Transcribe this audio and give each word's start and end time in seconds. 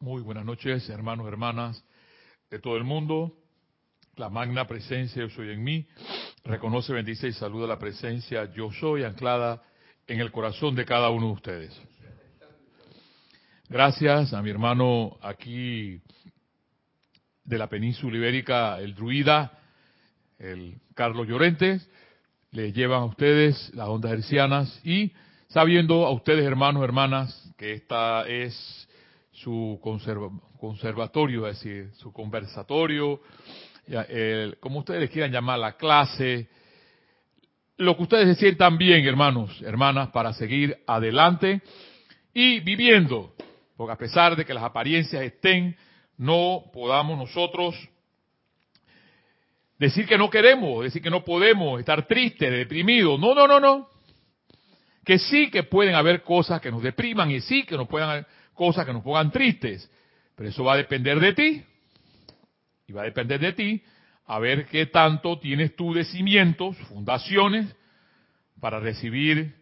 Muy 0.00 0.22
buenas 0.22 0.44
noches, 0.44 0.88
hermanos, 0.90 1.26
hermanas 1.26 1.82
de 2.50 2.58
todo 2.58 2.76
el 2.76 2.84
mundo. 2.84 3.32
La 4.16 4.28
magna 4.28 4.66
presencia 4.66 5.22
yo 5.22 5.30
soy 5.30 5.50
en 5.50 5.62
mí. 5.62 5.86
Reconoce, 6.44 6.92
bendice 6.92 7.28
y 7.28 7.32
saluda 7.32 7.66
la 7.66 7.78
presencia 7.78 8.52
yo 8.52 8.70
soy 8.72 9.04
anclada 9.04 9.62
en 10.06 10.20
el 10.20 10.30
corazón 10.30 10.74
de 10.74 10.84
cada 10.84 11.08
uno 11.10 11.28
de 11.28 11.32
ustedes. 11.32 11.82
Gracias 13.68 14.34
a 14.34 14.42
mi 14.42 14.50
hermano 14.50 15.16
aquí 15.22 16.02
de 17.44 17.58
la 17.58 17.68
península 17.68 18.16
ibérica, 18.16 18.78
el 18.80 18.94
druida, 18.94 19.58
el 20.38 20.80
Carlos 20.94 21.26
Llorente. 21.26 21.80
Le 22.50 22.72
llevan 22.72 23.02
a 23.02 23.06
ustedes 23.06 23.72
las 23.74 23.88
ondas 23.88 24.12
hercianas 24.12 24.80
y 24.84 25.12
sabiendo 25.48 26.04
a 26.04 26.10
ustedes, 26.10 26.44
hermanos, 26.44 26.84
hermanas, 26.84 27.54
que 27.56 27.72
esta 27.72 28.28
es 28.28 28.88
su 29.34 29.80
conservatorio, 30.58 31.46
es 31.46 31.58
decir, 31.58 31.90
su 31.94 32.12
conversatorio, 32.12 33.20
como 34.60 34.78
ustedes 34.80 35.10
quieran 35.10 35.32
llamar 35.32 35.58
la 35.58 35.76
clase, 35.76 36.48
lo 37.76 37.96
que 37.96 38.04
ustedes 38.04 38.36
se 38.36 38.40
sientan 38.40 38.78
bien, 38.78 39.04
hermanos, 39.04 39.60
hermanas, 39.62 40.10
para 40.10 40.32
seguir 40.32 40.78
adelante 40.86 41.60
y 42.32 42.60
viviendo, 42.60 43.34
porque 43.76 43.92
a 43.92 43.98
pesar 43.98 44.36
de 44.36 44.44
que 44.44 44.54
las 44.54 44.64
apariencias 44.64 45.22
estén, 45.22 45.76
no 46.16 46.64
podamos 46.72 47.18
nosotros 47.18 47.74
decir 49.78 50.06
que 50.06 50.16
no 50.16 50.30
queremos, 50.30 50.84
decir 50.84 51.02
que 51.02 51.10
no 51.10 51.24
podemos, 51.24 51.80
estar 51.80 52.06
tristes, 52.06 52.50
deprimidos. 52.50 53.18
No, 53.18 53.34
no, 53.34 53.48
no, 53.48 53.58
no. 53.58 53.88
Que 55.04 55.18
sí 55.18 55.50
que 55.50 55.64
pueden 55.64 55.94
haber 55.94 56.22
cosas 56.22 56.60
que 56.60 56.70
nos 56.70 56.82
depriman 56.82 57.30
y 57.30 57.40
sí 57.40 57.64
que 57.64 57.76
nos 57.76 57.88
puedan 57.88 58.24
cosas 58.54 58.86
que 58.86 58.92
nos 58.92 59.02
pongan 59.02 59.30
tristes. 59.30 59.90
Pero 60.34 60.48
eso 60.48 60.64
va 60.64 60.74
a 60.74 60.76
depender 60.78 61.20
de 61.20 61.32
ti. 61.32 61.64
Y 62.86 62.92
va 62.92 63.02
a 63.02 63.04
depender 63.04 63.40
de 63.40 63.52
ti 63.52 63.82
a 64.26 64.38
ver 64.38 64.66
qué 64.66 64.86
tanto 64.86 65.38
tienes 65.38 65.76
tú 65.76 65.92
de 65.92 66.04
cimientos, 66.04 66.76
fundaciones, 66.88 67.74
para 68.60 68.80
recibir 68.80 69.54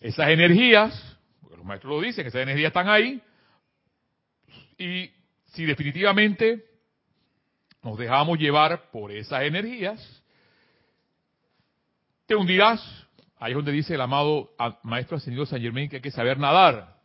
esas 0.00 0.28
energías. 0.28 1.18
Porque 1.40 1.56
los 1.56 1.64
maestros 1.64 1.94
lo 1.94 2.00
dicen, 2.00 2.24
que 2.24 2.28
esas 2.28 2.42
energías 2.42 2.68
están 2.68 2.88
ahí. 2.88 3.22
Y 4.78 5.10
si 5.46 5.64
definitivamente 5.64 6.64
nos 7.82 7.98
dejamos 7.98 8.38
llevar 8.38 8.90
por 8.90 9.10
esas 9.10 9.42
energías, 9.42 10.22
te 12.26 12.34
hundirás. 12.34 12.80
Ahí 13.38 13.52
es 13.52 13.56
donde 13.56 13.72
dice 13.72 13.94
el 13.94 14.00
amado 14.00 14.54
Maestro 14.82 15.16
Ascendido 15.16 15.46
San 15.46 15.60
Germain 15.60 15.88
que 15.88 15.96
hay 15.96 16.02
que 16.02 16.10
saber 16.10 16.38
nadar. 16.38 16.99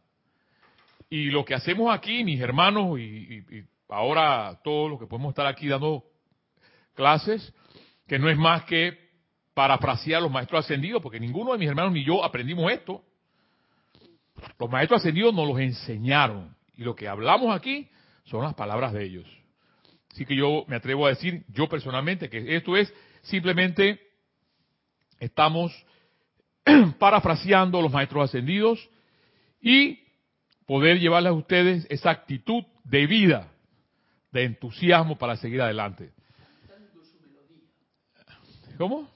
Y 1.09 1.25
lo 1.25 1.45
que 1.45 1.53
hacemos 1.53 1.93
aquí, 1.93 2.23
mis 2.23 2.39
hermanos, 2.41 2.99
y, 2.99 3.43
ahora 3.89 4.59
todos 4.63 4.89
los 4.89 4.99
que 4.99 5.05
podemos 5.05 5.29
estar 5.29 5.45
aquí 5.45 5.67
dando 5.67 6.03
clases, 6.93 7.53
que 8.07 8.19
no 8.19 8.29
es 8.29 8.37
más 8.37 8.63
que 8.65 8.97
parafrasear 9.53 10.19
a 10.19 10.23
los 10.23 10.31
maestros 10.31 10.65
ascendidos, 10.65 11.01
porque 11.01 11.19
ninguno 11.19 11.53
de 11.53 11.59
mis 11.59 11.69
hermanos 11.69 11.93
ni 11.93 12.03
yo 12.03 12.23
aprendimos 12.23 12.71
esto. 12.71 13.03
Los 14.59 14.69
maestros 14.69 15.01
ascendidos 15.01 15.33
nos 15.33 15.47
los 15.47 15.59
enseñaron. 15.59 16.55
Y 16.75 16.83
lo 16.83 16.95
que 16.95 17.07
hablamos 17.07 17.55
aquí 17.55 17.89
son 18.25 18.43
las 18.43 18.53
palabras 18.53 18.91
de 18.91 19.05
ellos. 19.05 19.25
Así 20.11 20.25
que 20.25 20.35
yo 20.35 20.65
me 20.67 20.75
atrevo 20.75 21.05
a 21.05 21.09
decir, 21.09 21.45
yo 21.49 21.67
personalmente, 21.67 22.29
que 22.29 22.55
esto 22.55 22.75
es 22.75 22.93
simplemente, 23.23 23.99
estamos 25.19 25.71
parafraseando 26.99 27.79
a 27.79 27.81
los 27.81 27.91
maestros 27.91 28.25
ascendidos 28.25 28.89
y 29.61 30.04
poder 30.65 30.99
llevarles 30.99 31.31
a 31.31 31.33
ustedes 31.33 31.87
esa 31.89 32.09
actitud 32.09 32.63
de 32.83 33.07
vida, 33.07 33.51
de 34.31 34.43
entusiasmo 34.43 35.17
para 35.17 35.35
seguir 35.37 35.61
adelante. 35.61 36.11
¿Cómo? 38.77 39.09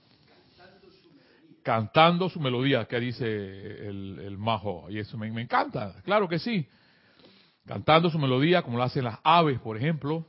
Cantando 1.64 2.30
su 2.30 2.40
melodía, 2.40 2.86
que 2.86 3.00
dice 3.00 3.26
el, 3.26 4.38
majo. 4.38 4.90
Y 4.90 5.00
eso 5.00 5.18
me, 5.18 5.28
encanta, 5.28 5.96
claro 6.04 6.30
que 6.30 6.40
sí. 6.40 6.68
Cantando 7.66 8.10
su 8.10 8.18
melodía, 8.18 8.62
como 8.62 8.78
lo 8.78 8.84
hacen 8.84 9.04
las 9.04 9.20
aves, 9.24 9.60
por 9.60 9.76
ejemplo. 9.76 10.26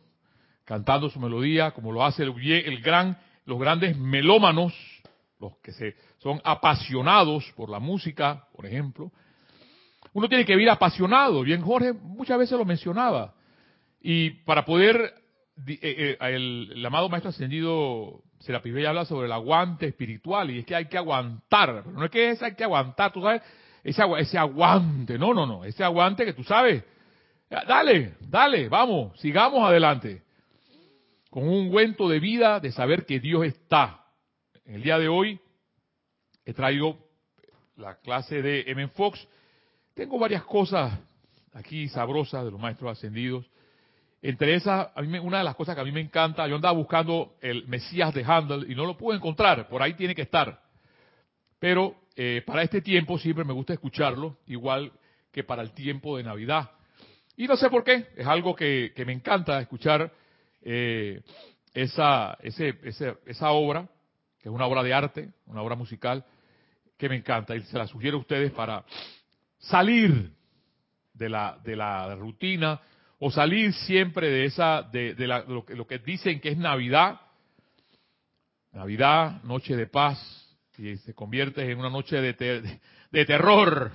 Cantando 0.64 1.08
su 1.08 1.20
melodía, 1.20 1.70
como 1.70 1.92
lo 1.92 2.04
hace 2.04 2.24
el 2.24 2.80
gran, 2.82 3.18
los 3.44 3.58
grandes 3.58 3.96
melómanos, 3.96 4.74
los 5.38 5.56
que 5.58 5.72
se, 5.72 5.96
son 6.18 6.40
apasionados 6.44 7.50
por 7.56 7.70
la 7.70 7.78
música, 7.78 8.48
por 8.52 8.66
ejemplo 8.66 9.12
uno 10.12 10.28
tiene 10.28 10.44
que 10.44 10.54
vivir 10.54 10.70
apasionado. 10.70 11.42
Bien, 11.42 11.62
Jorge 11.62 11.92
muchas 11.92 12.38
veces 12.38 12.58
lo 12.58 12.64
mencionaba. 12.64 13.34
Y 14.00 14.30
para 14.44 14.64
poder, 14.64 15.14
eh, 15.66 15.78
eh, 15.82 16.16
el, 16.20 16.84
amado 16.84 17.08
Maestro 17.08 17.30
Ascendido 17.30 18.22
Serapis 18.40 18.72
Bey 18.72 18.86
habla 18.86 19.04
sobre 19.04 19.26
el 19.26 19.32
aguante 19.32 19.86
espiritual. 19.86 20.50
Y 20.50 20.60
es 20.60 20.66
que 20.66 20.74
hay 20.74 20.86
que 20.86 20.98
aguantar. 20.98 21.86
no 21.86 22.04
es 22.04 22.10
que 22.10 22.30
es, 22.30 22.42
hay 22.42 22.54
que 22.54 22.64
aguantar, 22.64 23.12
tú 23.12 23.22
sabes, 23.22 23.42
ese, 23.84 24.02
ese 24.18 24.38
aguante. 24.38 25.18
No, 25.18 25.32
no, 25.32 25.46
no. 25.46 25.64
Ese 25.64 25.84
aguante 25.84 26.24
que 26.24 26.32
tú 26.32 26.44
sabes. 26.44 26.82
Dale, 27.50 28.14
dale, 28.20 28.68
vamos, 28.68 29.18
sigamos 29.20 29.68
adelante. 29.68 30.22
Con 31.30 31.44
un 31.44 31.66
ungüento 31.66 32.08
de 32.08 32.20
vida 32.20 32.60
de 32.60 32.70
saber 32.70 33.04
que 33.04 33.18
Dios 33.18 33.44
está. 33.44 34.04
En 34.64 34.76
el 34.76 34.82
día 34.82 34.98
de 35.00 35.08
hoy 35.08 35.40
he 36.44 36.54
traído 36.54 36.96
la 37.76 37.96
clase 37.96 38.40
de 38.40 38.64
M. 38.68 38.86
Fox 38.88 39.26
tengo 40.00 40.18
varias 40.18 40.44
cosas 40.44 40.98
aquí 41.52 41.86
sabrosas 41.88 42.42
de 42.46 42.50
los 42.50 42.58
maestros 42.58 42.90
ascendidos. 42.90 43.44
Entre 44.22 44.54
esas, 44.54 44.88
una 44.96 45.38
de 45.38 45.44
las 45.44 45.54
cosas 45.54 45.74
que 45.74 45.82
a 45.82 45.84
mí 45.84 45.92
me 45.92 46.00
encanta, 46.00 46.48
yo 46.48 46.56
andaba 46.56 46.72
buscando 46.72 47.34
el 47.42 47.68
Mesías 47.68 48.14
de 48.14 48.24
Handel 48.24 48.70
y 48.70 48.74
no 48.74 48.86
lo 48.86 48.96
pude 48.96 49.16
encontrar, 49.16 49.68
por 49.68 49.82
ahí 49.82 49.92
tiene 49.92 50.14
que 50.14 50.22
estar. 50.22 50.58
Pero 51.58 51.96
eh, 52.16 52.42
para 52.46 52.62
este 52.62 52.80
tiempo 52.80 53.18
siempre 53.18 53.44
me 53.44 53.52
gusta 53.52 53.74
escucharlo, 53.74 54.38
igual 54.46 54.90
que 55.30 55.44
para 55.44 55.60
el 55.60 55.72
tiempo 55.72 56.16
de 56.16 56.22
Navidad. 56.22 56.70
Y 57.36 57.46
no 57.46 57.58
sé 57.58 57.68
por 57.68 57.84
qué, 57.84 58.06
es 58.16 58.26
algo 58.26 58.56
que, 58.56 58.94
me 59.04 59.12
encanta 59.12 59.60
escuchar 59.60 60.10
eh, 60.62 61.20
esa, 61.74 62.38
esa 62.42 63.50
obra, 63.50 63.86
que 64.38 64.48
es 64.48 64.54
una 64.54 64.64
obra 64.64 64.82
de 64.82 64.94
arte, 64.94 65.28
una 65.44 65.60
obra 65.60 65.74
musical, 65.74 66.24
que 66.96 67.10
me 67.10 67.16
encanta 67.16 67.54
y 67.54 67.60
se 67.64 67.76
la 67.76 67.86
sugiero 67.86 68.16
a 68.16 68.20
ustedes 68.20 68.50
para 68.52 68.82
salir 69.60 70.32
de 71.14 71.28
la, 71.28 71.58
de 71.62 71.76
la 71.76 72.14
rutina 72.16 72.80
o 73.18 73.30
salir 73.30 73.72
siempre 73.74 74.28
de 74.28 74.46
esa 74.46 74.82
de, 74.82 75.14
la, 75.18 75.40
lo, 75.40 75.64
que, 75.64 75.74
lo, 75.74 75.86
que, 75.86 75.98
dicen 75.98 76.40
que 76.40 76.50
es 76.50 76.58
Navidad, 76.58 77.20
Navidad, 78.72 79.42
noche 79.42 79.76
de 79.76 79.86
paz, 79.86 80.18
y 80.78 80.96
se 80.96 81.14
convierte 81.14 81.70
en 81.70 81.78
una 81.78 81.90
noche 81.90 82.16
de, 82.16 82.80
de, 83.10 83.24
terror. 83.26 83.92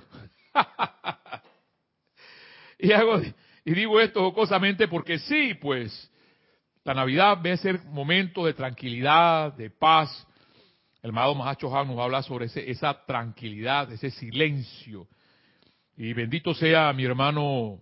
y, 2.78 2.92
hago, 2.92 3.20
y 3.64 3.74
digo 3.74 4.00
esto 4.00 4.20
jocosamente 4.20 4.86
porque 4.86 5.18
sí, 5.18 5.54
pues, 5.54 6.12
la 6.84 6.94
Navidad 6.94 7.38
debe 7.38 7.56
ser 7.56 7.82
momento 7.86 8.46
de 8.46 8.54
tranquilidad, 8.54 9.52
de 9.54 9.70
paz. 9.70 10.24
El 11.02 11.10
amado 11.10 11.34
Mahacho 11.34 11.76
Han 11.76 11.88
nos 11.88 11.98
habla 11.98 12.22
sobre 12.22 12.46
ese, 12.46 12.70
esa 12.70 13.04
tranquilidad, 13.04 13.90
ese 13.90 14.12
silencio, 14.12 15.08
y 15.96 16.12
bendito 16.12 16.54
sea 16.54 16.92
mi 16.92 17.04
hermano 17.04 17.80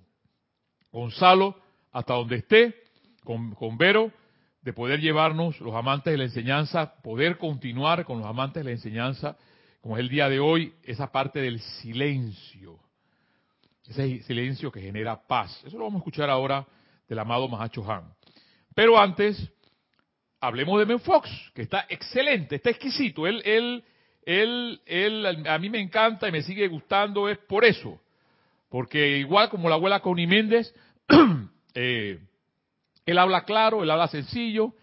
Gonzalo, 0.92 1.56
hasta 1.92 2.14
donde 2.14 2.36
esté, 2.36 2.74
con, 3.24 3.76
Vero, 3.76 4.12
de 4.62 4.72
poder 4.72 5.00
llevarnos 5.00 5.60
los 5.60 5.74
amantes 5.74 6.12
de 6.12 6.18
la 6.18 6.24
enseñanza, 6.24 6.94
poder 7.02 7.38
continuar 7.38 8.04
con 8.04 8.18
los 8.18 8.26
amantes 8.26 8.62
de 8.62 8.70
la 8.70 8.76
enseñanza, 8.76 9.36
como 9.80 9.96
es 9.96 10.00
el 10.00 10.08
día 10.08 10.28
de 10.28 10.40
hoy, 10.40 10.72
esa 10.84 11.10
parte 11.10 11.40
del 11.40 11.60
silencio. 11.60 12.78
Ese 13.86 14.22
silencio 14.22 14.72
que 14.72 14.80
genera 14.80 15.26
paz. 15.26 15.62
Eso 15.66 15.76
lo 15.76 15.84
vamos 15.84 15.98
a 15.98 16.02
escuchar 16.02 16.30
ahora 16.30 16.66
del 17.06 17.18
amado 17.18 17.48
Mahacho 17.48 17.84
Han. 17.90 18.14
Pero 18.74 18.98
antes, 18.98 19.52
hablemos 20.40 20.78
de 20.78 20.84
Ben 20.86 21.00
Fox, 21.00 21.28
que 21.54 21.62
está 21.62 21.84
excelente, 21.88 22.56
está 22.56 22.70
exquisito. 22.70 23.26
Él, 23.26 23.42
él, 23.44 23.84
él, 24.24 24.80
él, 24.86 25.46
a 25.46 25.58
mí 25.58 25.68
me 25.68 25.80
encanta 25.80 26.28
y 26.28 26.32
me 26.32 26.42
sigue 26.42 26.66
gustando, 26.68 27.28
es 27.28 27.38
por 27.38 27.64
eso. 27.64 28.00
Porque 28.74 29.18
igual 29.18 29.50
como 29.50 29.68
la 29.68 29.76
abuela 29.76 30.00
Connie 30.00 30.26
Méndez, 30.26 30.74
eh, 31.76 32.18
él 33.06 33.18
habla 33.18 33.44
claro, 33.44 33.84
él 33.84 33.90
habla 33.92 34.08
sencillo, 34.08 34.74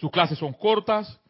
sus 0.00 0.10
clases 0.10 0.36
son 0.36 0.52
cortas. 0.52 1.20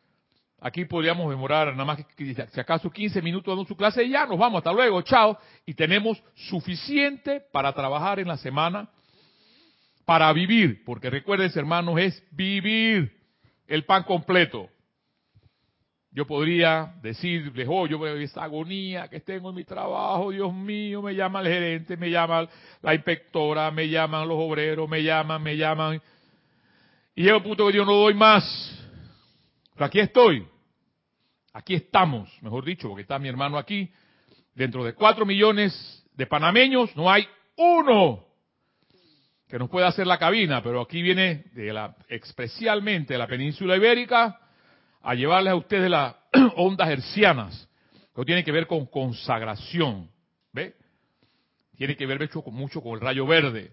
Aquí 0.62 0.86
podríamos 0.86 1.28
demorar 1.28 1.72
nada 1.72 1.84
más 1.84 1.98
que 2.16 2.34
si 2.34 2.58
acaso 2.58 2.90
15 2.90 3.20
minutos 3.20 3.52
dando 3.52 3.68
su 3.68 3.76
clase 3.76 4.02
y 4.02 4.12
ya 4.12 4.24
nos 4.24 4.38
vamos, 4.38 4.60
hasta 4.60 4.72
luego, 4.72 5.02
chao. 5.02 5.38
Y 5.66 5.74
tenemos 5.74 6.22
suficiente 6.34 7.42
para 7.52 7.74
trabajar 7.74 8.18
en 8.18 8.28
la 8.28 8.38
semana, 8.38 8.88
para 10.06 10.32
vivir, 10.32 10.82
porque 10.86 11.10
recuerden 11.10 11.52
hermanos, 11.54 11.98
es 11.98 12.24
vivir 12.30 13.14
el 13.66 13.84
pan 13.84 14.04
completo. 14.04 14.70
Yo 16.14 16.28
podría 16.28 16.94
decirles, 17.02 17.66
oh, 17.68 17.88
yo 17.88 18.06
esa 18.06 18.44
agonía 18.44 19.08
que 19.08 19.18
tengo 19.18 19.50
en 19.50 19.56
mi 19.56 19.64
trabajo, 19.64 20.30
Dios 20.30 20.54
mío, 20.54 21.02
me 21.02 21.12
llama 21.12 21.40
el 21.40 21.48
gerente, 21.48 21.96
me 21.96 22.08
llama 22.08 22.48
la 22.82 22.94
inspectora, 22.94 23.68
me 23.72 23.88
llaman 23.88 24.28
los 24.28 24.38
obreros, 24.38 24.88
me 24.88 25.02
llaman, 25.02 25.42
me 25.42 25.56
llaman. 25.56 26.00
Y 27.16 27.24
llega 27.24 27.38
un 27.38 27.42
punto 27.42 27.66
que 27.66 27.72
yo 27.72 27.84
no 27.84 27.94
doy 27.94 28.14
más. 28.14 28.44
Pero 29.74 29.86
aquí 29.86 29.98
estoy. 29.98 30.46
Aquí 31.52 31.74
estamos, 31.74 32.30
mejor 32.42 32.64
dicho, 32.64 32.86
porque 32.88 33.02
está 33.02 33.18
mi 33.18 33.28
hermano 33.28 33.58
aquí. 33.58 33.90
Dentro 34.54 34.84
de 34.84 34.94
cuatro 34.94 35.26
millones 35.26 36.06
de 36.12 36.26
panameños 36.26 36.94
no 36.94 37.10
hay 37.10 37.26
uno 37.56 38.24
que 39.48 39.58
nos 39.58 39.68
pueda 39.68 39.88
hacer 39.88 40.06
la 40.06 40.18
cabina, 40.18 40.62
pero 40.62 40.80
aquí 40.80 41.02
viene 41.02 41.46
de 41.54 41.72
la, 41.72 41.96
especialmente 42.06 43.14
de 43.14 43.18
la 43.18 43.26
península 43.26 43.76
ibérica 43.76 44.38
a 45.04 45.14
llevarles 45.14 45.52
a 45.52 45.56
ustedes 45.56 45.90
las 45.90 46.16
ondas 46.56 46.88
hercianas, 46.88 47.68
que 48.14 48.24
tiene 48.24 48.42
que 48.42 48.52
ver 48.52 48.66
con 48.66 48.86
consagración, 48.86 50.10
¿ve? 50.52 50.74
Tiene 51.76 51.96
que 51.96 52.06
ver 52.06 52.30
mucho, 52.46 52.80
con 52.80 52.94
el 52.94 53.00
rayo 53.00 53.26
verde. 53.26 53.72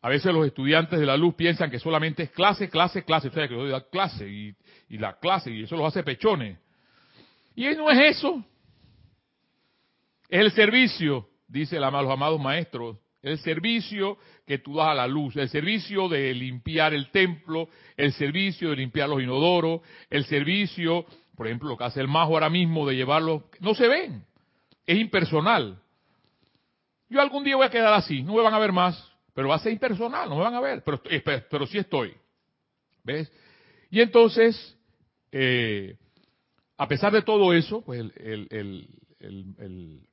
A 0.00 0.08
veces 0.08 0.32
los 0.32 0.46
estudiantes 0.46 0.98
de 0.98 1.06
la 1.06 1.16
luz 1.16 1.34
piensan 1.34 1.70
que 1.70 1.78
solamente 1.78 2.24
es 2.24 2.30
clase, 2.30 2.68
clase, 2.68 3.04
clase, 3.04 3.28
o 3.28 3.32
sea, 3.32 3.46
que 3.46 3.54
yo 3.54 3.66
doy 3.66 3.82
clase 3.90 4.28
y, 4.28 4.54
y 4.88 4.98
la 4.98 5.18
clase, 5.18 5.50
y 5.50 5.64
eso 5.64 5.76
los 5.76 5.86
hace 5.86 6.02
pechones. 6.02 6.58
Y 7.54 7.66
no 7.76 7.90
es 7.90 8.16
eso. 8.16 8.44
Es 10.28 10.40
el 10.40 10.50
servicio, 10.52 11.28
dice 11.46 11.78
los 11.78 12.10
amados 12.10 12.40
maestros, 12.40 12.96
el 13.22 13.38
servicio 13.38 14.18
que 14.46 14.58
tú 14.58 14.76
das 14.76 14.88
a 14.88 14.94
la 14.94 15.06
luz, 15.06 15.36
el 15.36 15.48
servicio 15.48 16.08
de 16.08 16.34
limpiar 16.34 16.92
el 16.92 17.10
templo, 17.10 17.68
el 17.96 18.12
servicio 18.12 18.70
de 18.70 18.76
limpiar 18.76 19.08
los 19.08 19.22
inodoros, 19.22 19.80
el 20.10 20.24
servicio, 20.24 21.06
por 21.36 21.46
ejemplo, 21.46 21.68
lo 21.68 21.76
que 21.76 21.84
hace 21.84 22.00
el 22.00 22.08
majo 22.08 22.34
ahora 22.34 22.50
mismo 22.50 22.86
de 22.86 22.96
llevarlos, 22.96 23.44
no 23.60 23.74
se 23.74 23.86
ven, 23.86 24.24
es 24.84 24.98
impersonal. 24.98 25.80
Yo 27.08 27.20
algún 27.20 27.44
día 27.44 27.56
voy 27.56 27.66
a 27.66 27.70
quedar 27.70 27.92
así, 27.92 28.22
no 28.22 28.34
me 28.34 28.42
van 28.42 28.54
a 28.54 28.58
ver 28.58 28.72
más, 28.72 29.12
pero 29.34 29.48
va 29.48 29.56
a 29.56 29.60
ser 29.60 29.72
impersonal, 29.72 30.28
no 30.28 30.36
me 30.36 30.42
van 30.42 30.54
a 30.54 30.60
ver, 30.60 30.82
pero, 30.82 31.00
pero, 31.48 31.66
sí 31.66 31.78
estoy. 31.78 32.12
¿Ves? 33.04 33.30
Y 33.90 34.00
entonces, 34.00 34.76
eh, 35.30 35.96
a 36.76 36.88
pesar 36.88 37.12
de 37.12 37.22
todo 37.22 37.52
eso, 37.52 37.82
pues 37.84 38.00
el, 38.00 38.48
el, 38.50 40.06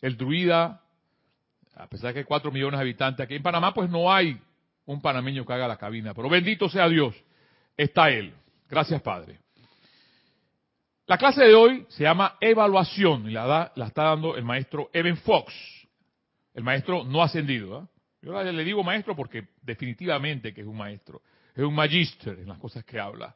el 0.00 0.16
druida 0.16 0.82
a 1.74 1.86
pesar 1.86 2.08
de 2.08 2.14
que 2.14 2.18
hay 2.20 2.24
cuatro 2.24 2.50
millones 2.50 2.78
de 2.78 2.82
habitantes 2.82 3.24
aquí 3.24 3.34
en 3.34 3.42
Panamá, 3.42 3.72
pues 3.72 3.88
no 3.90 4.12
hay 4.12 4.40
un 4.86 5.00
panameño 5.00 5.44
que 5.46 5.52
haga 5.52 5.68
la 5.68 5.76
cabina. 5.76 6.14
Pero 6.14 6.28
bendito 6.28 6.68
sea 6.68 6.88
Dios, 6.88 7.14
está 7.76 8.10
Él. 8.10 8.32
Gracias, 8.68 9.00
Padre. 9.02 9.38
La 11.06 11.18
clase 11.18 11.44
de 11.44 11.54
hoy 11.54 11.84
se 11.88 12.04
llama 12.04 12.36
Evaluación 12.40 13.28
y 13.28 13.32
la, 13.32 13.46
da, 13.46 13.72
la 13.74 13.86
está 13.86 14.04
dando 14.04 14.36
el 14.36 14.44
maestro 14.44 14.88
Evan 14.92 15.16
Fox, 15.18 15.52
el 16.54 16.62
maestro 16.62 17.04
no 17.04 17.22
ascendido. 17.22 17.82
¿eh? 17.82 17.86
Yo 18.22 18.42
le 18.42 18.64
digo 18.64 18.82
maestro 18.84 19.16
porque 19.16 19.48
definitivamente 19.62 20.54
que 20.54 20.60
es 20.60 20.66
un 20.66 20.76
maestro, 20.76 21.22
es 21.54 21.64
un 21.64 21.74
magíster 21.74 22.38
en 22.38 22.48
las 22.48 22.58
cosas 22.58 22.84
que 22.84 22.98
habla. 22.98 23.34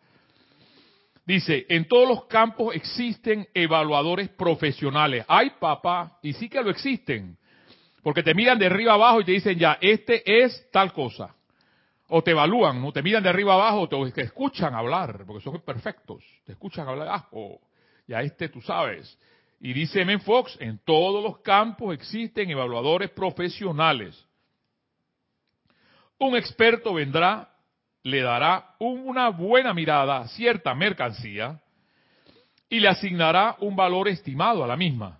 Dice, 1.26 1.66
en 1.68 1.88
todos 1.88 2.08
los 2.08 2.24
campos 2.26 2.74
existen 2.76 3.48
evaluadores 3.52 4.28
profesionales. 4.28 5.24
Ay, 5.26 5.50
papá, 5.58 6.20
y 6.22 6.32
sí 6.34 6.48
que 6.48 6.62
lo 6.62 6.70
existen. 6.70 7.36
Porque 8.06 8.22
te 8.22 8.34
miran 8.34 8.56
de 8.56 8.66
arriba 8.66 8.92
abajo 8.92 9.20
y 9.20 9.24
te 9.24 9.32
dicen 9.32 9.58
ya, 9.58 9.78
este 9.80 10.22
es 10.44 10.70
tal 10.70 10.92
cosa. 10.92 11.34
O 12.06 12.22
te 12.22 12.30
evalúan, 12.30 12.80
¿no? 12.80 12.92
Te 12.92 13.02
miran 13.02 13.20
de 13.20 13.30
arriba 13.30 13.54
abajo, 13.54 13.80
o 13.80 13.88
te, 14.12 14.22
escuchan 14.22 14.76
hablar, 14.76 15.24
porque 15.26 15.42
son 15.42 15.60
perfectos. 15.62 16.22
Te 16.44 16.52
escuchan 16.52 16.86
hablar, 16.86 17.08
ah, 17.10 17.28
oh, 17.32 17.58
ya 18.06 18.20
este 18.20 18.48
tú 18.48 18.62
sabes. 18.62 19.18
Y 19.58 19.72
dice 19.72 20.02
M. 20.02 20.20
Fox, 20.20 20.56
en 20.60 20.78
todos 20.84 21.20
los 21.20 21.38
campos 21.40 21.96
existen 21.96 22.48
evaluadores 22.48 23.10
profesionales. 23.10 24.24
Un 26.20 26.36
experto 26.36 26.94
vendrá, 26.94 27.56
le 28.04 28.20
dará 28.20 28.76
una 28.78 29.30
buena 29.30 29.74
mirada 29.74 30.18
a 30.18 30.28
cierta 30.28 30.76
mercancía 30.76 31.60
y 32.68 32.78
le 32.78 32.86
asignará 32.86 33.56
un 33.58 33.74
valor 33.74 34.06
estimado 34.06 34.62
a 34.62 34.68
la 34.68 34.76
misma. 34.76 35.18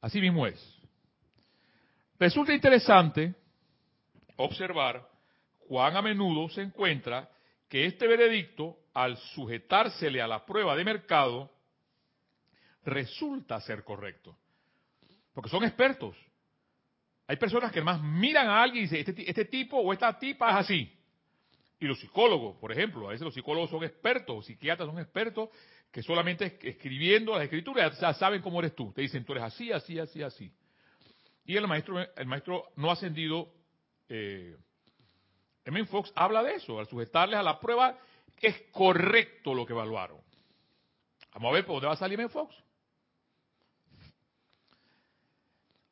Así 0.00 0.18
mismo 0.18 0.46
es. 0.46 0.75
Resulta 2.18 2.54
interesante 2.54 3.34
observar 4.36 5.06
cuán 5.58 5.96
a 5.96 6.02
menudo 6.02 6.48
se 6.48 6.62
encuentra 6.62 7.28
que 7.68 7.86
este 7.86 8.06
veredicto, 8.06 8.78
al 8.94 9.16
sujetársele 9.16 10.22
a 10.22 10.28
la 10.28 10.46
prueba 10.46 10.76
de 10.76 10.84
mercado, 10.84 11.50
resulta 12.84 13.60
ser 13.60 13.84
correcto. 13.84 14.36
Porque 15.34 15.50
son 15.50 15.64
expertos. 15.64 16.16
Hay 17.26 17.36
personas 17.36 17.72
que 17.72 17.82
más 17.82 18.00
miran 18.00 18.46
a 18.46 18.62
alguien 18.62 18.84
y 18.84 18.88
dicen, 18.88 19.00
este, 19.00 19.28
este, 19.28 19.44
tipo 19.46 19.76
o 19.78 19.92
esta 19.92 20.16
tipa 20.18 20.50
es 20.50 20.56
así. 20.56 20.92
Y 21.78 21.86
los 21.86 22.00
psicólogos, 22.00 22.56
por 22.56 22.72
ejemplo, 22.72 23.08
a 23.08 23.10
veces 23.10 23.24
los 23.24 23.34
psicólogos 23.34 23.68
son 23.68 23.84
expertos, 23.84 24.46
psiquiatras 24.46 24.88
son 24.88 24.98
expertos 24.98 25.50
que 25.90 26.02
solamente 26.02 26.58
escribiendo 26.62 27.34
las 27.34 27.42
escrituras 27.42 27.98
ya 28.00 28.14
saben 28.14 28.40
cómo 28.40 28.60
eres 28.60 28.74
tú. 28.74 28.92
Te 28.92 29.02
dicen, 29.02 29.24
tú 29.24 29.32
eres 29.32 29.44
así, 29.44 29.72
así, 29.72 29.98
así, 29.98 30.22
así. 30.22 30.52
Y 31.46 31.56
el 31.56 31.66
maestro, 31.68 32.00
el 32.00 32.26
maestro 32.26 32.64
no 32.76 32.90
ascendido, 32.90 33.48
eh, 34.08 34.56
M. 35.64 35.86
Fox, 35.86 36.12
habla 36.16 36.42
de 36.42 36.54
eso. 36.54 36.78
Al 36.78 36.88
sujetarles 36.88 37.38
a 37.38 37.42
la 37.42 37.60
prueba, 37.60 37.96
es 38.40 38.62
correcto 38.72 39.54
lo 39.54 39.64
que 39.64 39.72
evaluaron. 39.72 40.20
Vamos 41.34 41.50
a 41.50 41.54
ver 41.54 41.64
por 41.64 41.74
dónde 41.74 41.86
va 41.86 41.92
a 41.92 41.96
salir 41.96 42.18
M. 42.18 42.28
Fox. 42.28 42.54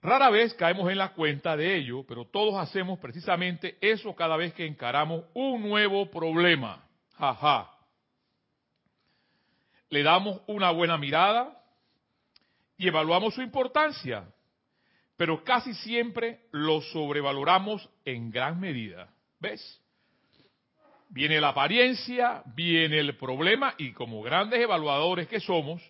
Rara 0.03 0.29
vez 0.29 0.53
caemos 0.55 0.91
en 0.91 0.99
la 0.99 1.15
cuenta 1.15 1.57
de 1.57 1.77
ello, 1.77 2.05
pero 2.07 2.27
todos 2.27 2.57
hacemos 2.57 2.99
precisamente 2.99 3.79
eso 3.81 4.15
cada 4.15 4.37
vez 4.37 4.53
que 4.53 4.67
encaramos 4.67 5.25
un 5.35 5.63
nuevo 5.63 6.11
problema. 6.11 6.85
Jaja. 7.17 7.71
Le 9.89 10.03
damos 10.03 10.43
una 10.47 10.73
buena 10.73 10.99
mirada 10.99 11.59
y 12.77 12.89
evaluamos 12.89 13.35
su 13.35 13.41
importancia 13.41 14.27
pero 15.17 15.45
casi 15.45 15.75
siempre 15.75 16.41
lo 16.51 16.81
sobrevaloramos 16.81 17.89
en 18.05 18.31
gran 18.31 18.59
medida. 18.59 19.09
¿Ves? 19.41 19.81
Viene 21.09 21.41
la 21.41 21.51
apariencia, 21.51 22.43
viene 22.55 22.99
el 22.99 23.17
problema 23.17 23.75
y 23.79 23.93
como 23.93 24.23
grandes 24.23 24.61
evaluadores 24.61 25.29
que 25.29 25.39
somos, 25.39 25.81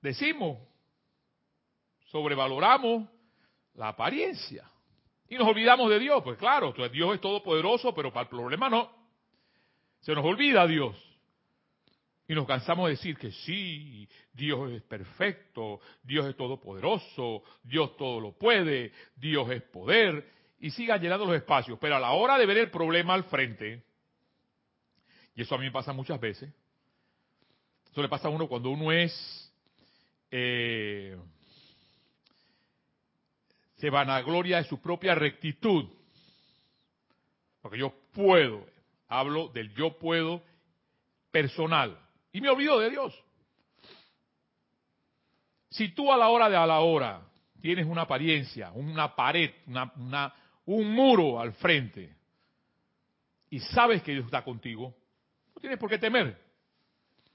decimos, 0.00 0.58
sobrevaloramos 2.06 3.08
la 3.74 3.88
apariencia 3.88 4.68
y 5.28 5.36
nos 5.36 5.46
olvidamos 5.46 5.88
de 5.90 6.00
Dios. 6.00 6.22
Pues 6.24 6.36
claro, 6.38 6.74
Dios 6.92 7.14
es 7.14 7.20
todopoderoso, 7.20 7.94
pero 7.94 8.12
para 8.12 8.24
el 8.24 8.28
problema 8.28 8.68
no. 8.68 8.90
Se 10.00 10.12
nos 10.12 10.24
olvida 10.24 10.66
Dios. 10.66 10.96
Y 12.30 12.34
nos 12.36 12.46
cansamos 12.46 12.86
de 12.86 12.92
decir 12.92 13.18
que 13.18 13.32
sí, 13.32 14.08
Dios 14.32 14.70
es 14.70 14.82
perfecto, 14.82 15.80
Dios 16.00 16.26
es 16.26 16.36
todopoderoso, 16.36 17.42
Dios 17.64 17.96
todo 17.96 18.20
lo 18.20 18.38
puede, 18.38 18.92
Dios 19.16 19.50
es 19.50 19.60
poder, 19.62 20.30
y 20.60 20.70
siga 20.70 20.96
llenando 20.96 21.26
los 21.26 21.34
espacios. 21.34 21.76
Pero 21.80 21.96
a 21.96 21.98
la 21.98 22.12
hora 22.12 22.38
de 22.38 22.46
ver 22.46 22.58
el 22.58 22.70
problema 22.70 23.14
al 23.14 23.24
frente, 23.24 23.82
y 25.34 25.42
eso 25.42 25.56
a 25.56 25.58
mí 25.58 25.64
me 25.64 25.72
pasa 25.72 25.92
muchas 25.92 26.20
veces, 26.20 26.54
eso 27.90 28.00
le 28.00 28.08
pasa 28.08 28.28
a 28.28 28.30
uno 28.30 28.46
cuando 28.46 28.70
uno 28.70 28.92
es, 28.92 29.52
eh, 30.30 31.18
se 33.74 33.90
vanagloria 33.90 34.58
de 34.58 34.68
su 34.68 34.80
propia 34.80 35.16
rectitud, 35.16 35.84
porque 37.60 37.78
yo 37.78 37.92
puedo, 38.12 38.64
hablo 39.08 39.48
del 39.48 39.74
yo 39.74 39.98
puedo 39.98 40.44
personal 41.32 41.98
y 42.32 42.40
me 42.40 42.48
olvido 42.48 42.78
de 42.78 42.90
Dios. 42.90 43.24
Si 45.70 45.90
tú 45.90 46.12
a 46.12 46.16
la 46.16 46.28
hora 46.28 46.48
de 46.48 46.56
a 46.56 46.66
la 46.66 46.80
hora 46.80 47.22
tienes 47.60 47.86
una 47.86 48.02
apariencia, 48.02 48.72
una 48.72 49.14
pared, 49.14 49.50
una, 49.66 50.34
un 50.66 50.92
muro 50.92 51.40
al 51.40 51.52
frente, 51.54 52.16
y 53.50 53.60
sabes 53.60 54.02
que 54.02 54.12
Dios 54.12 54.26
está 54.26 54.42
contigo, 54.42 54.94
no 55.54 55.60
tienes 55.60 55.78
por 55.78 55.88
qué 55.88 55.98
temer. 55.98 56.38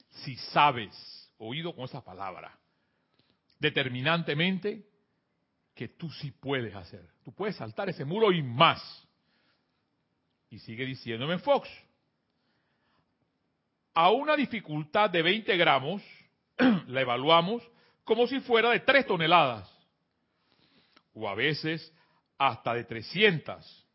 Si 0.09 0.35
sabes, 0.35 1.31
oído 1.37 1.75
con 1.75 1.85
esa 1.85 2.03
palabra, 2.03 2.57
determinantemente, 3.59 4.85
que 5.73 5.89
tú 5.89 6.09
sí 6.09 6.31
puedes 6.31 6.73
hacer. 6.73 7.05
Tú 7.23 7.33
puedes 7.33 7.57
saltar 7.57 7.89
ese 7.89 8.05
muro 8.05 8.31
y 8.31 8.41
más. 8.41 8.81
Y 10.49 10.59
sigue 10.59 10.85
diciéndome 10.85 11.37
Fox, 11.39 11.69
a 13.95 14.11
una 14.11 14.35
dificultad 14.35 15.09
de 15.09 15.21
20 15.21 15.55
gramos, 15.57 16.01
la 16.87 17.01
evaluamos 17.01 17.63
como 18.03 18.27
si 18.27 18.39
fuera 18.41 18.69
de 18.69 18.81
3 18.81 19.07
toneladas, 19.07 19.71
o 21.13 21.27
a 21.27 21.33
veces 21.33 21.91
hasta 22.37 22.73
de 22.73 22.83
300, 22.83 23.87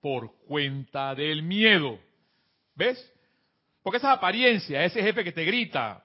por 0.00 0.34
cuenta 0.46 1.14
del 1.14 1.42
miedo. 1.42 1.98
¿Ves? 2.74 3.12
Porque 3.82 3.98
esa 3.98 4.12
apariencia, 4.12 4.82
ese 4.84 5.02
jefe 5.02 5.22
que 5.22 5.32
te 5.32 5.44
grita, 5.44 6.02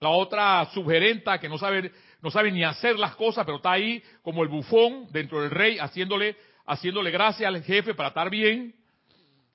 la 0.00 0.10
otra 0.10 0.68
sugerenta 0.74 1.38
que 1.38 1.48
no 1.48 1.58
sabe, 1.58 1.92
no 2.20 2.30
sabe 2.30 2.50
ni 2.50 2.64
hacer 2.64 2.98
las 2.98 3.14
cosas, 3.14 3.44
pero 3.46 3.58
está 3.58 3.72
ahí 3.72 4.02
como 4.22 4.42
el 4.42 4.48
bufón 4.48 5.06
dentro 5.12 5.40
del 5.40 5.50
rey, 5.50 5.78
haciéndole, 5.78 6.36
haciéndole 6.66 7.12
gracia 7.12 7.46
al 7.46 7.62
jefe 7.62 7.94
para 7.94 8.08
estar 8.08 8.28
bien. 8.28 8.74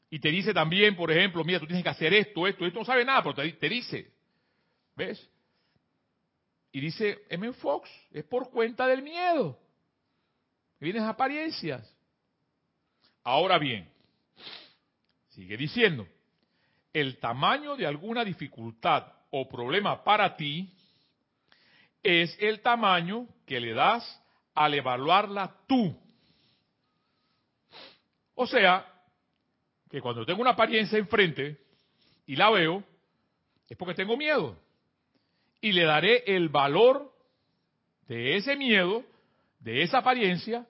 Y 0.09 0.19
te 0.19 0.29
dice 0.29 0.53
también, 0.53 0.95
por 0.95 1.11
ejemplo, 1.11 1.43
mira, 1.43 1.59
tú 1.59 1.65
tienes 1.65 1.83
que 1.83 1.89
hacer 1.89 2.13
esto, 2.13 2.47
esto, 2.47 2.65
esto 2.65 2.79
no 2.79 2.85
sabe 2.85 3.03
nada, 3.03 3.21
pero 3.23 3.35
te, 3.35 3.69
dice. 3.69 4.11
¿Ves? 4.95 5.29
Y 6.71 6.79
dice 6.79 7.25
M. 7.29 7.51
Fox, 7.53 7.89
es 8.11 8.23
por 8.23 8.49
cuenta 8.49 8.87
del 8.87 9.01
miedo. 9.01 9.59
Vienes 10.79 11.03
apariencias. 11.03 11.93
Ahora 13.23 13.57
bien, 13.57 13.89
sigue 15.29 15.57
diciendo, 15.57 16.07
el 16.93 17.17
tamaño 17.17 17.75
de 17.75 17.85
alguna 17.85 18.23
dificultad 18.23 19.11
o 19.31 19.49
problema 19.49 20.03
para 20.03 20.37
ti 20.37 20.73
es 22.01 22.37
el 22.39 22.61
tamaño 22.61 23.27
que 23.45 23.59
le 23.59 23.73
das 23.73 24.23
al 24.53 24.73
evaluarla 24.73 25.53
tú. 25.67 25.99
O 28.35 28.47
sea, 28.47 28.96
que 29.89 30.01
cuando 30.01 30.25
tengo 30.25 30.41
una 30.41 30.51
apariencia 30.51 30.97
enfrente 30.97 31.57
y 32.25 32.35
la 32.35 32.49
veo, 32.49 32.83
es 33.69 33.77
porque 33.77 33.95
tengo 33.95 34.17
miedo. 34.17 34.59
Y 35.61 35.71
le 35.71 35.83
daré 35.83 36.23
el 36.27 36.49
valor 36.49 37.13
de 38.07 38.37
ese 38.37 38.55
miedo, 38.55 39.03
de 39.59 39.83
esa 39.83 39.99
apariencia, 39.99 40.65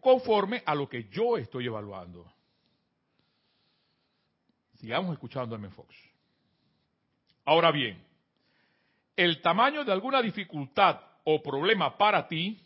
conforme 0.00 0.62
a 0.66 0.74
lo 0.74 0.88
que 0.88 1.04
yo 1.04 1.36
estoy 1.36 1.66
evaluando. 1.66 2.32
Sigamos 4.74 5.12
escuchando 5.12 5.54
a 5.54 5.58
M. 5.58 5.70
Fox. 5.70 5.94
Ahora 7.44 7.70
bien, 7.70 8.02
el 9.16 9.40
tamaño 9.40 9.84
de 9.84 9.92
alguna 9.92 10.20
dificultad 10.22 11.00
o 11.24 11.42
problema 11.42 11.96
para 11.96 12.26
ti 12.26 12.60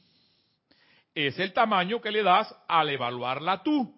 es 1.14 1.38
el 1.38 1.52
tamaño 1.52 2.00
que 2.00 2.10
le 2.10 2.22
das 2.22 2.54
al 2.68 2.90
evaluarla 2.90 3.62
tú. 3.62 3.94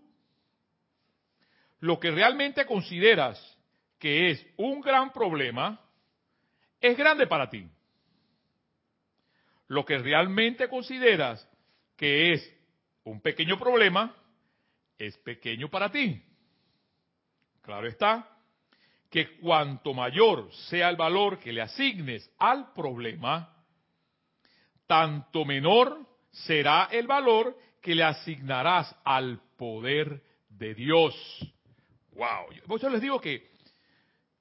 Lo 1.81 2.01
que 2.01 2.11
realmente 2.11 2.67
consideras 2.67 3.39
que 3.99 4.31
es 4.31 4.47
un 4.57 4.81
gran 4.81 5.13
problema 5.13 5.81
es 6.81 6.97
grande 6.97 7.27
para 7.27 7.51
ti. 7.51 7.69
Lo 9.69 9.85
que 9.85 9.99
realmente 9.99 10.69
consideras 10.69 11.47
que 11.97 12.33
es 12.33 12.57
un 13.05 13.21
pequeño 13.21 13.59
problema 13.59 14.15
es 14.97 15.17
pequeño 15.19 15.69
para 15.69 15.91
ti. 15.91 16.23
Claro 17.63 17.87
está 17.87 18.29
que 19.11 19.39
cuanto 19.39 19.95
mayor 19.95 20.53
sea 20.69 20.89
el 20.91 20.97
valor 20.97 21.39
que 21.39 21.53
le 21.53 21.63
asignes 21.63 22.31
al 22.39 22.73
problema, 22.73 23.55
tanto 24.87 25.45
menor 25.45 25.99
será 26.31 26.89
el 26.91 27.07
valor 27.07 27.57
que 27.81 27.95
le 27.95 28.05
asignarás 28.05 28.95
al 29.05 29.41
poder 29.57 30.23
de 30.49 30.75
Dios. 30.75 31.15
Wow, 32.19 32.79
yo 32.81 32.89
les 32.91 33.01
digo 33.01 33.21
que 33.21 33.49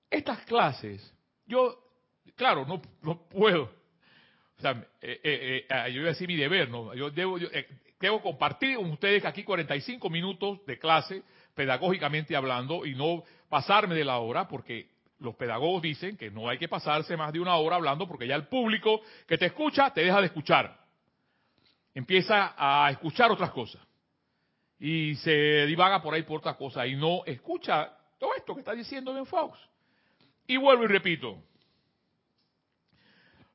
estas 0.10 0.39
clases, 0.46 1.13
yo, 1.46 1.77
claro, 2.36 2.65
no, 2.65 2.81
no 3.03 3.29
puedo, 3.29 3.65
o 4.57 4.62
sea, 4.62 4.72
eh, 5.00 5.19
eh, 5.24 5.65
eh, 5.69 5.91
yo 5.91 6.00
voy 6.00 6.07
a 6.07 6.13
decir 6.13 6.27
mi 6.27 6.36
deber, 6.36 6.69
¿no? 6.69 6.96
Yo 6.96 7.12
debo, 7.12 7.38
yo, 7.38 7.48
debo 8.00 8.19
compartir 8.19 8.77
con 8.77 8.89
ustedes 8.89 9.24
aquí 9.25 9.43
45 9.43 10.10
minutos 10.10 10.65
de 10.65 10.79
clase, 10.79 11.22
pedagógicamente 11.53 12.36
hablando, 12.36 12.84
y 12.84 12.96
no 12.96 13.24
pasarme 13.48 13.93
de 13.93 14.05
la 14.05 14.17
hora, 14.17 14.48
porque 14.48 14.89
los 15.19 15.36
pedagogos 15.36 15.84
dicen 15.84 16.17
que 16.17 16.31
no 16.31 16.50
hay 16.50 16.57
que 16.57 16.67
pasarse 16.67 17.15
más 17.15 17.31
de 17.31 17.39
una 17.39 17.57
hora 17.57 17.75
hablando, 17.75 18.07
porque 18.07 18.25
ya 18.25 18.36
el 18.36 18.48
público 18.48 19.01
que 19.27 19.38
te 19.38 19.46
escucha 19.46 19.93
te 19.93 20.01
deja 20.01 20.19
de 20.19 20.27
escuchar. 20.27 20.79
Empieza 21.93 22.55
a 22.57 22.89
escuchar 22.89 23.31
otras 23.31 23.51
cosas. 23.51 23.87
Y 24.79 25.15
se 25.15 25.65
divaga 25.65 26.01
por 26.01 26.13
ahí 26.13 26.24
por 26.24 26.39
otras 26.39 26.55
cosas 26.55 26.88
y 26.88 26.96
no 26.96 27.25
escucha 27.25 27.91
todo 28.19 28.36
esto 28.36 28.53
que 28.53 28.62
está 28.62 28.74
diciendo 28.74 29.13
Ben 29.13 29.25
Fox. 29.25 29.57
Y 30.46 30.57
vuelvo 30.57 30.84
y 30.84 30.88
repito. 30.88 31.43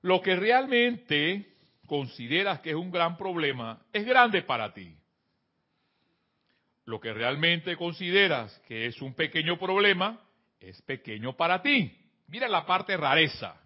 Lo 0.03 0.21
que 0.21 0.35
realmente 0.35 1.47
consideras 1.87 2.61
que 2.61 2.71
es 2.71 2.77
un 2.77 2.91
gran 2.91 3.17
problema 3.17 3.81
es 3.93 4.05
grande 4.05 4.43
para 4.43 4.73
ti 4.73 4.97
lo 6.85 7.01
que 7.01 7.13
realmente 7.13 7.77
consideras 7.77 8.59
que 8.67 8.87
es 8.87 9.01
un 9.01 9.15
pequeño 9.15 9.59
problema 9.59 10.21
es 10.61 10.81
pequeño 10.83 11.37
para 11.37 11.63
ti. 11.63 11.97
Mira 12.29 12.49
la 12.49 12.67
parte 12.67 12.97
rareza. 12.97 13.61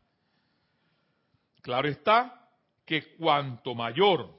Claro 1.62 1.88
está 1.88 2.48
que 2.84 3.14
cuanto 3.16 3.74
mayor 3.74 4.32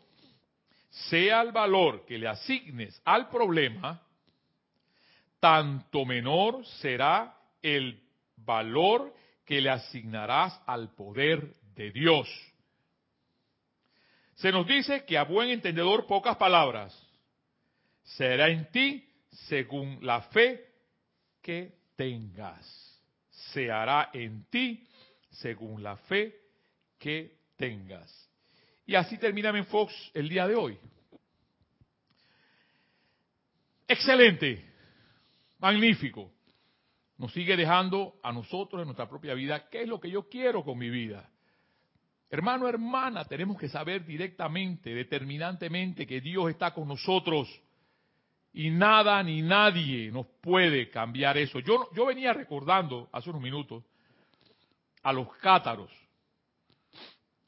sea 0.90 1.42
el 1.42 1.52
valor 1.52 2.06
que 2.06 2.18
le 2.18 2.28
asignes 2.28 3.00
al 3.06 3.30
problema, 3.30 4.02
tanto 5.40 6.06
menor 6.06 6.66
será 6.66 7.38
el 7.62 8.02
valor 8.38 9.14
que 9.46 9.62
le 9.62 9.70
asignarás 9.70 10.60
al 10.66 10.94
poder 10.96 11.54
de 11.76 11.92
Dios. 11.92 12.28
Se 14.36 14.52
nos 14.52 14.68
dice 14.68 15.06
que 15.06 15.18
a 15.18 15.24
buen 15.24 15.50
entendedor 15.50 16.06
pocas 16.06 16.38
palabras 16.38 16.96
será 18.04 18.50
en 18.50 18.70
ti 18.72 19.08
según 19.48 20.00
la 20.02 20.22
fe 20.22 20.66
que 21.42 21.74
tengas. 21.96 22.66
Se 23.52 23.72
hará 23.72 24.10
en 24.14 24.46
ti 24.50 24.88
según 25.32 25.82
la 25.84 25.98
fe 25.98 26.36
que 27.00 27.38
tengas. 27.56 28.27
Y 28.88 28.96
así 28.96 29.18
termina 29.18 29.52
Fox 29.66 29.94
el 30.14 30.30
día 30.30 30.48
de 30.48 30.56
hoy. 30.56 30.80
Excelente, 33.86 34.66
magnífico. 35.60 36.32
Nos 37.18 37.34
sigue 37.34 37.58
dejando 37.58 38.16
a 38.24 38.32
nosotros 38.32 38.82
en 38.82 38.88
nuestra 38.88 39.10
propia 39.10 39.34
vida 39.34 39.68
qué 39.70 39.82
es 39.82 39.90
lo 39.90 40.00
que 40.00 40.10
yo 40.10 40.30
quiero 40.30 40.64
con 40.64 40.78
mi 40.78 40.90
vida. 40.90 41.30
Hermano, 42.30 42.68
hermana, 42.68 43.26
tenemos 43.26 43.58
que 43.58 43.68
saber 43.68 44.06
directamente, 44.06 44.94
determinantemente 44.94 46.08
que 46.08 46.22
Dios 46.22 46.50
está 46.50 46.74
con 46.74 46.88
nosotros 46.88 47.50
y 48.54 48.70
nada 48.70 49.22
ni 49.22 49.42
nadie 49.42 50.12
nos 50.12 50.28
puede 50.42 50.90
cambiar 50.90 51.38
eso. 51.38 51.60
Yo, 51.60 51.90
yo 51.94 52.06
venía 52.06 52.32
recordando 52.32 53.10
hace 53.12 53.30
unos 53.30 53.42
minutos 53.42 53.84
a 55.04 55.12
los 55.12 55.28
cátaros. 55.38 55.92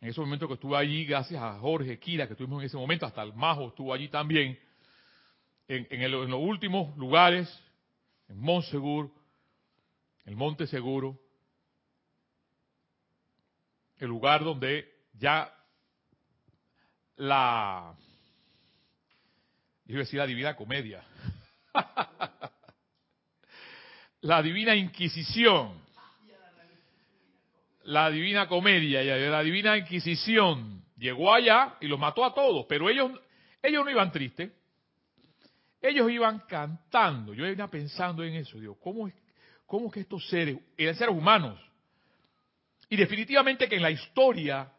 En 0.01 0.10
ese 0.10 0.22
momento 0.22 0.48
que 0.48 0.53
estuve 0.53 0.77
allí, 0.77 1.06
gracias 1.06 1.41
a 1.41 1.60
Jorge 1.60 2.00
Kira, 2.00 2.25
que 2.25 2.34
estuvimos 2.34 2.62
en 2.62 2.68
ese 2.68 2.77
momento, 2.77 3.06
hasta 3.06 3.22
el 3.22 3.34
Majo 3.34 3.68
estuvo 3.68 3.94
allí 3.94 4.08
también, 4.08 4.58
en, 5.68 5.88
en, 5.89 6.12
los 6.12 6.41
últimos 6.41 6.96
lugares, 6.98 7.48
en 8.27 8.39
Montsegur, 8.39 9.12
el 10.25 10.36
Monte 10.36 10.68
Seguro, 10.68 11.20
el 13.98 14.08
lugar 14.08 14.44
donde 14.44 14.89
ya 15.13 15.53
la 17.18 17.96
yo 19.89 19.94
iba 19.94 20.01
a 20.01 20.06
decir 20.06 20.20
la 20.20 20.27
divina 20.27 20.56
comedia. 20.56 21.03
la 24.22 24.44
divina 24.44 24.75
inquisición. 24.75 25.82
La 27.89 28.12
divina 28.12 28.48
comedia, 28.48 29.03
la 29.03 29.41
divina 29.41 29.75
inquisición 29.75 30.84
llegó 30.96 31.34
allá 31.34 31.75
y 31.81 31.88
los 31.88 31.98
mató 31.98 32.24
a 32.24 32.36
todos, 32.36 32.67
pero 32.69 32.88
ellos, 32.88 33.12
ellos 33.63 33.84
no 33.84 33.89
iban 33.89 34.12
tristes. 34.12 34.51
Ellos 35.81 36.12
iban 36.12 36.39
cantando. 36.48 37.34
Yo 37.34 37.48
iba 37.48 37.67
pensando 37.67 38.24
en 38.24 38.36
eso. 38.36 38.60
Digo, 38.60 38.77
¿cómo 38.79 39.08
es, 39.08 39.15
cómo 39.65 39.88
es 39.88 39.93
que 39.93 40.00
estos 40.01 40.27
seres, 40.29 40.60
eran 40.77 40.93
seres 40.93 41.15
humanos? 41.15 41.60
Y 42.89 42.96
definitivamente 42.96 43.67
que 43.67 43.77
en 43.77 43.81
la 43.81 43.91
historia, 43.91 44.72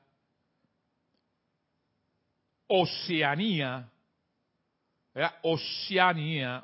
Oceanía 2.69 3.91
Oceanía. 5.43 6.63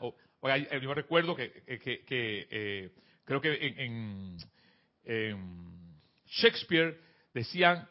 yo 0.80 0.94
recuerdo 0.94 1.34
que, 1.34 1.64
eh, 1.66 2.92
creo 3.24 3.40
que 3.40 3.74
en, 3.78 4.36
Shakespeare 6.26 6.99
decían 7.33 7.88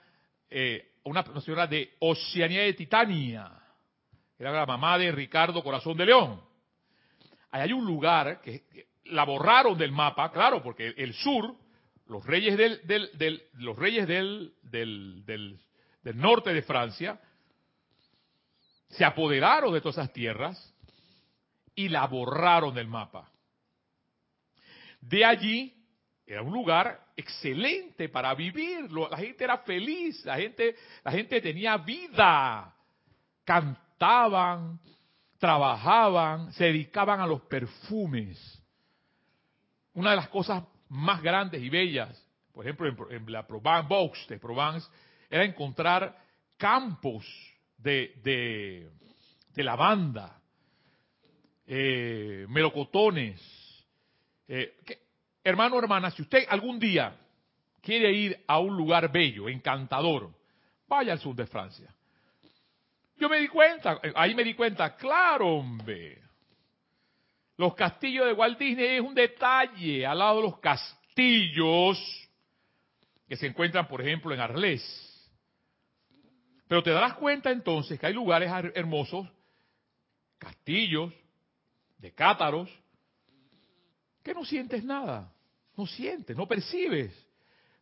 eh, 0.50 0.94
una, 1.04 1.24
señora 1.42 1.68
de 1.68 1.96
Oceanía 2.00 2.62
de 2.62 2.74
Titania. 2.74 3.52
Era 4.38 4.52
la 4.52 4.66
mamá 4.66 4.98
de 4.98 5.12
Ricardo 5.12 5.64
Corazón 5.64 5.98
de 5.98 6.06
León. 6.06 6.42
Ahí 7.52 7.62
hay 7.62 7.74
un 7.74 7.86
lugar 7.86 8.42
que, 8.42 8.88
la 9.06 9.24
borraron 9.24 9.78
del 9.78 9.92
mapa, 9.92 10.32
claro, 10.32 10.64
porque 10.64 10.94
el, 10.98 11.14
sur, 11.14 11.56
los 12.08 12.26
reyes 12.26 12.58
del, 12.58 13.44
los 13.54 13.78
reyes 13.78 14.08
del, 14.08 14.54
del 14.64 16.18
norte 16.18 16.54
de 16.54 16.62
Francia, 16.64 17.20
se 18.90 19.06
apoderaron 19.06 19.74
de 19.74 19.82
todas 19.82 19.98
esas 19.98 20.14
tierras 20.14 20.74
y 21.76 21.90
la 21.90 22.08
borraron 22.08 22.74
del 22.74 22.88
mapa. 22.88 23.30
de 25.02 25.26
allí 25.26 25.74
era 26.26 26.42
un 26.42 26.54
lugar 26.54 27.05
excelente 27.16 28.10
para 28.10 28.34
vivir. 28.34 28.92
La 28.92 29.18
gente 29.18 29.44
era 29.44 29.60
feliz, 29.60 30.24
la 30.26 30.36
gente, 30.36 30.76
la 31.04 31.12
gente 31.12 31.42
tenía 31.42 31.78
vida. 31.78 32.76
Cantaban, 33.44 34.80
trabajaban, 35.38 36.52
se 36.54 36.66
dedicaban 36.66 37.20
a 37.20 37.28
los 37.28 37.42
perfumes. 37.42 38.62
Una 39.94 40.12
de 40.12 40.16
las 40.18 40.30
cosas 40.30 40.64
más 40.90 41.22
grandes 41.22 41.62
y 41.62 41.70
bellas, 41.70 42.22
por 42.52 42.66
ejemplo, 42.66 43.10
en, 43.12 43.32
la 43.32 43.46
Provence, 43.46 44.26
de 44.28 44.40
Provence, 44.40 44.88
era 45.30 45.44
encontrar 45.44 46.18
campos 46.58 47.26
de, 47.78 48.20
de, 48.24 48.90
de 49.54 49.64
lavanda, 49.64 50.42
eh, 51.68 52.46
melocotones. 52.50 53.42
Eh, 54.48 54.76
hermano, 55.46 55.78
hermana, 55.78 56.12
si 56.12 56.24
usted 56.24 56.46
algún 56.50 56.80
día 56.80 57.16
quiere 57.82 58.12
ir 58.12 58.44
a 58.48 58.60
un 58.60 58.76
lugar 58.76 59.12
bello, 59.12 59.48
encantador, 59.48 60.34
vaya 60.88 61.14
al 61.14 61.20
sur 61.20 61.36
de 61.36 61.46
Francia. 61.46 61.88
Yo 63.18 63.30
me 63.30 63.40
di 63.40 63.48
cuenta, 63.48 64.02
ahí 64.16 64.34
me 64.34 64.44
di 64.44 64.56
cuenta, 64.56 64.96
claro, 64.96 65.48
hombre. 65.48 66.22
Los 67.58 67.76
castillos 67.76 68.26
de 68.26 68.34
Walt 68.34 68.58
Disney 68.58 68.98
es 68.98 69.02
un 69.02 69.14
detalle 69.14 70.06
al 70.06 70.18
lado 70.18 70.38
de 70.38 70.44
los 70.44 70.60
castillos 70.60 71.98
que 73.28 73.38
se 73.38 73.48
encuentran, 73.48 73.88
por 73.88 74.02
ejemplo, 74.02 74.34
en 74.34 74.40
Arles. 74.40 74.84
Pero 76.68 76.82
te 76.82 76.90
darás 76.90 77.14
cuenta 77.14 77.52
entonces 77.52 78.00
que 78.00 78.08
hay 78.08 78.14
lugares 78.14 78.52
hermosos, 78.74 79.28
castillos, 80.40 81.14
de 82.00 82.12
cátaros, 82.14 82.70
que 84.24 84.34
no 84.34 84.44
sientes 84.44 84.84
nada, 84.84 85.32
no 85.78 85.86
sientes, 85.86 86.36
no 86.36 86.48
percibes. 86.48 87.14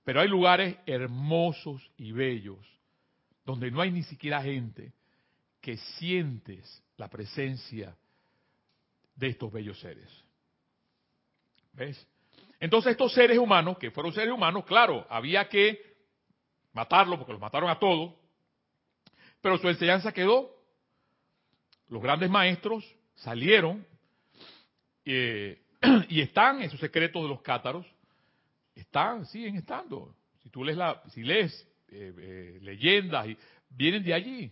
Pero 0.03 0.19
hay 0.19 0.27
lugares 0.27 0.77
hermosos 0.85 1.81
y 1.97 2.11
bellos, 2.11 2.59
donde 3.45 3.71
no 3.71 3.81
hay 3.81 3.91
ni 3.91 4.03
siquiera 4.03 4.41
gente, 4.41 4.93
que 5.61 5.77
sientes 5.77 6.83
la 6.97 7.09
presencia 7.09 7.95
de 9.15 9.27
estos 9.27 9.51
bellos 9.51 9.79
seres. 9.79 10.09
¿Ves? 11.73 12.05
Entonces 12.59 12.91
estos 12.91 13.13
seres 13.13 13.37
humanos, 13.37 13.77
que 13.77 13.91
fueron 13.91 14.13
seres 14.13 14.33
humanos, 14.33 14.65
claro, 14.65 15.07
había 15.09 15.47
que 15.47 15.95
matarlos 16.73 17.17
porque 17.17 17.33
los 17.33 17.41
mataron 17.41 17.69
a 17.69 17.79
todos, 17.79 18.13
pero 19.41 19.57
su 19.57 19.69
enseñanza 19.69 20.11
quedó. 20.11 20.49
Los 21.89 22.01
grandes 22.01 22.29
maestros 22.29 22.83
salieron 23.15 23.85
eh, 25.05 25.62
y 26.09 26.21
están 26.21 26.61
esos 26.61 26.79
secretos 26.79 27.21
de 27.23 27.29
los 27.29 27.41
cátaros, 27.41 27.85
están, 28.75 29.25
siguen 29.25 29.55
estando. 29.57 30.15
Si 30.41 30.49
tú 30.49 30.63
lees, 30.63 30.77
la, 30.77 31.01
si 31.09 31.23
lees 31.23 31.67
eh, 31.89 32.13
eh, 32.17 32.59
leyendas, 32.61 33.27
y, 33.27 33.37
vienen 33.69 34.03
de 34.03 34.13
allí, 34.13 34.51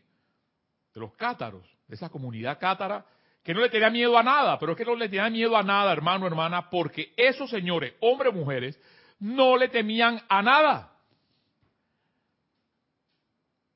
de 0.93 0.99
los 0.99 1.13
cátaros, 1.13 1.65
de 1.87 1.95
esa 1.95 2.09
comunidad 2.09 2.59
cátara, 2.59 3.05
que 3.43 3.53
no 3.53 3.61
le 3.61 3.69
tenía 3.69 3.89
miedo 3.89 4.17
a 4.17 4.23
nada, 4.23 4.59
pero 4.59 4.73
es 4.73 4.77
que 4.77 4.85
no 4.85 4.95
le 4.95 5.09
tenía 5.09 5.29
miedo 5.29 5.57
a 5.57 5.63
nada, 5.63 5.91
hermano, 5.91 6.27
hermana, 6.27 6.69
porque 6.69 7.13
esos 7.17 7.49
señores, 7.49 7.93
hombres, 8.01 8.33
mujeres, 8.33 8.79
no 9.19 9.57
le 9.57 9.69
temían 9.69 10.21
a 10.29 10.41
nada. 10.41 10.91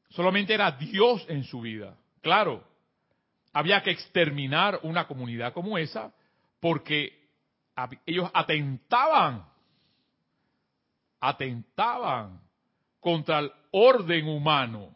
Solamente 0.09 0.53
era 0.53 0.71
Dios 0.71 1.25
en 1.29 1.43
su 1.43 1.61
vida. 1.61 1.97
Claro, 2.21 2.63
había 3.53 3.81
que 3.81 3.91
exterminar 3.91 4.79
una 4.83 5.07
comunidad 5.07 5.53
como 5.53 5.77
esa 5.77 6.13
porque 6.59 7.24
ellos 8.05 8.29
atentaban, 8.33 9.45
atentaban 11.19 12.41
contra 12.99 13.39
el 13.39 13.51
orden 13.71 14.27
humano. 14.27 14.95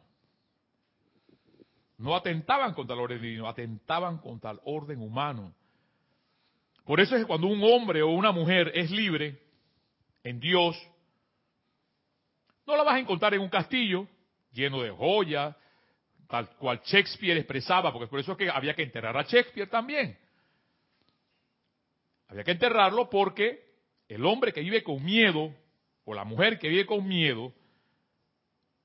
No 1.98 2.16
atentaban 2.16 2.74
contra 2.74 2.96
el 2.96 3.02
orden 3.02 3.22
divino, 3.22 3.48
atentaban 3.48 4.20
contra 4.20 4.52
el 4.52 4.60
orden 4.64 5.02
humano. 5.02 5.54
Por 6.86 7.00
eso 7.00 7.16
es 7.16 7.22
que 7.22 7.28
cuando 7.28 7.48
un 7.48 7.62
hombre 7.64 8.02
o 8.02 8.10
una 8.10 8.32
mujer 8.32 8.72
es 8.74 8.90
libre 8.90 9.38
en 10.24 10.40
Dios, 10.40 10.76
no 12.66 12.76
la 12.78 12.84
vas 12.84 12.96
a 12.96 13.00
encontrar 13.00 13.34
en 13.34 13.42
un 13.42 13.50
castillo 13.50 14.08
lleno 14.54 14.82
de 14.82 14.92
joyas, 14.92 15.56
tal 16.28 16.50
cual 16.58 16.82
Shakespeare 16.84 17.38
expresaba, 17.38 17.92
porque 17.92 18.08
por 18.08 18.20
eso 18.20 18.32
es 18.32 18.38
que 18.38 18.50
había 18.50 18.74
que 18.74 18.84
enterrar 18.84 19.18
a 19.18 19.24
Shakespeare 19.24 19.70
también. 19.70 20.18
Había 22.30 22.44
que 22.44 22.52
enterrarlo 22.52 23.10
porque 23.10 23.64
el 24.08 24.26
hombre 24.26 24.54
que 24.54 24.62
vive 24.62 24.84
con 24.84 25.04
miedo, 25.04 25.54
o 26.06 26.14
la 26.14 26.24
mujer 26.24 26.60
que 26.60 26.70
vive 26.70 26.86
con 26.86 27.08
miedo, 27.08 27.54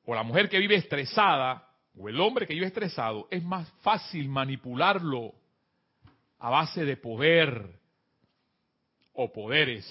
o 0.07 0.14
la 0.14 0.22
mujer 0.22 0.48
que 0.48 0.59
vive 0.59 0.76
estresada, 0.76 1.68
o 1.96 2.09
el 2.09 2.20
hombre 2.20 2.46
que 2.46 2.54
vive 2.54 2.66
estresado, 2.66 3.28
es 3.30 3.42
más 3.42 3.70
fácil 3.83 4.28
manipularlo 4.28 5.35
a 6.38 6.50
base 6.50 6.85
de 6.85 6.96
poder 6.96 7.78
o 9.12 9.33
poderes. 9.33 9.87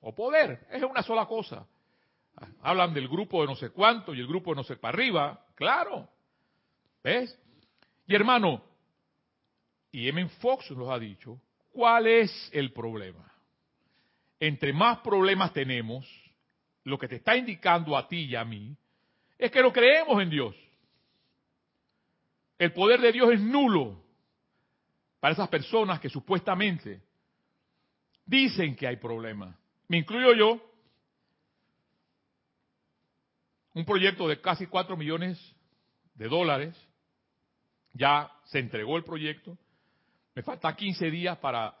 O 0.00 0.14
poder, 0.14 0.66
es 0.70 0.82
una 0.82 1.02
sola 1.02 1.26
cosa. 1.26 1.66
Hablan 2.62 2.94
del 2.94 3.08
grupo 3.08 3.42
de 3.42 3.48
no 3.48 3.56
sé 3.56 3.70
cuánto 3.70 4.14
y 4.14 4.20
el 4.20 4.26
grupo 4.26 4.50
de 4.50 4.56
no 4.56 4.64
sé 4.64 4.76
para 4.76 4.94
arriba, 4.94 5.44
claro. 5.54 6.08
¿Ves? 7.02 7.38
Y 8.06 8.14
hermano, 8.14 8.62
y 9.90 10.08
M. 10.08 10.28
Fox 10.40 10.70
nos 10.70 10.88
ha 10.90 10.98
dicho, 10.98 11.40
¿cuál 11.78 12.08
es 12.08 12.50
el 12.52 12.72
problema? 12.72 13.32
Entre 14.40 14.72
más 14.72 14.98
problemas 14.98 15.52
tenemos, 15.52 16.04
lo 16.82 16.98
que 16.98 17.06
te 17.06 17.14
está 17.14 17.36
indicando 17.36 17.96
a 17.96 18.08
ti 18.08 18.24
y 18.24 18.34
a 18.34 18.44
mí, 18.44 18.76
es 19.38 19.48
que 19.52 19.62
no 19.62 19.72
creemos 19.72 20.20
en 20.20 20.28
Dios. 20.28 20.56
El 22.58 22.72
poder 22.72 23.00
de 23.00 23.12
Dios 23.12 23.32
es 23.32 23.40
nulo 23.40 24.02
para 25.20 25.34
esas 25.34 25.48
personas 25.48 26.00
que 26.00 26.08
supuestamente 26.08 27.00
dicen 28.26 28.74
que 28.74 28.88
hay 28.88 28.96
problemas. 28.96 29.54
Me 29.86 29.98
incluyo 29.98 30.34
yo. 30.34 30.60
Un 33.74 33.84
proyecto 33.84 34.26
de 34.26 34.40
casi 34.40 34.66
4 34.66 34.96
millones 34.96 35.38
de 36.14 36.26
dólares. 36.26 36.76
Ya 37.92 38.32
se 38.46 38.58
entregó 38.58 38.96
el 38.96 39.04
proyecto. 39.04 39.56
Me 40.38 40.44
faltan 40.44 40.76
15 40.76 41.10
días 41.10 41.36
para, 41.38 41.76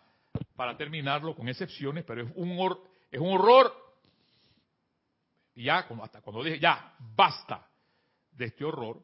para 0.56 0.76
terminarlo, 0.76 1.32
con 1.36 1.48
excepciones, 1.48 2.02
pero 2.04 2.22
es 2.22 2.32
un, 2.34 2.76
es 3.08 3.20
un 3.20 3.28
horror. 3.28 3.72
Y 5.54 5.62
ya, 5.62 5.86
hasta 6.02 6.20
cuando 6.20 6.42
dije, 6.42 6.58
ya, 6.58 6.92
basta 7.14 7.64
de 8.32 8.46
este 8.46 8.64
horror, 8.64 9.00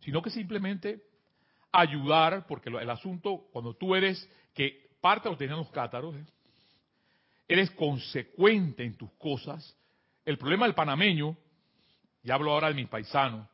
sino 0.00 0.20
que 0.20 0.30
simplemente 0.30 1.00
ayudar, 1.70 2.44
porque 2.48 2.70
el 2.70 2.90
asunto, 2.90 3.46
cuando 3.52 3.76
tú 3.76 3.94
eres, 3.94 4.28
que 4.52 4.90
parte 5.00 5.28
lo 5.28 5.36
tenían 5.36 5.58
los 5.58 5.70
cátaros, 5.70 6.16
¿eh? 6.16 6.26
eres 7.46 7.70
consecuente 7.70 8.82
en 8.82 8.96
tus 8.96 9.12
cosas. 9.12 9.76
El 10.24 10.38
problema 10.38 10.66
del 10.66 10.74
panameño, 10.74 11.36
y 12.24 12.32
hablo 12.32 12.50
ahora 12.50 12.66
de 12.66 12.74
mis 12.74 12.88
paisanos, 12.88 13.46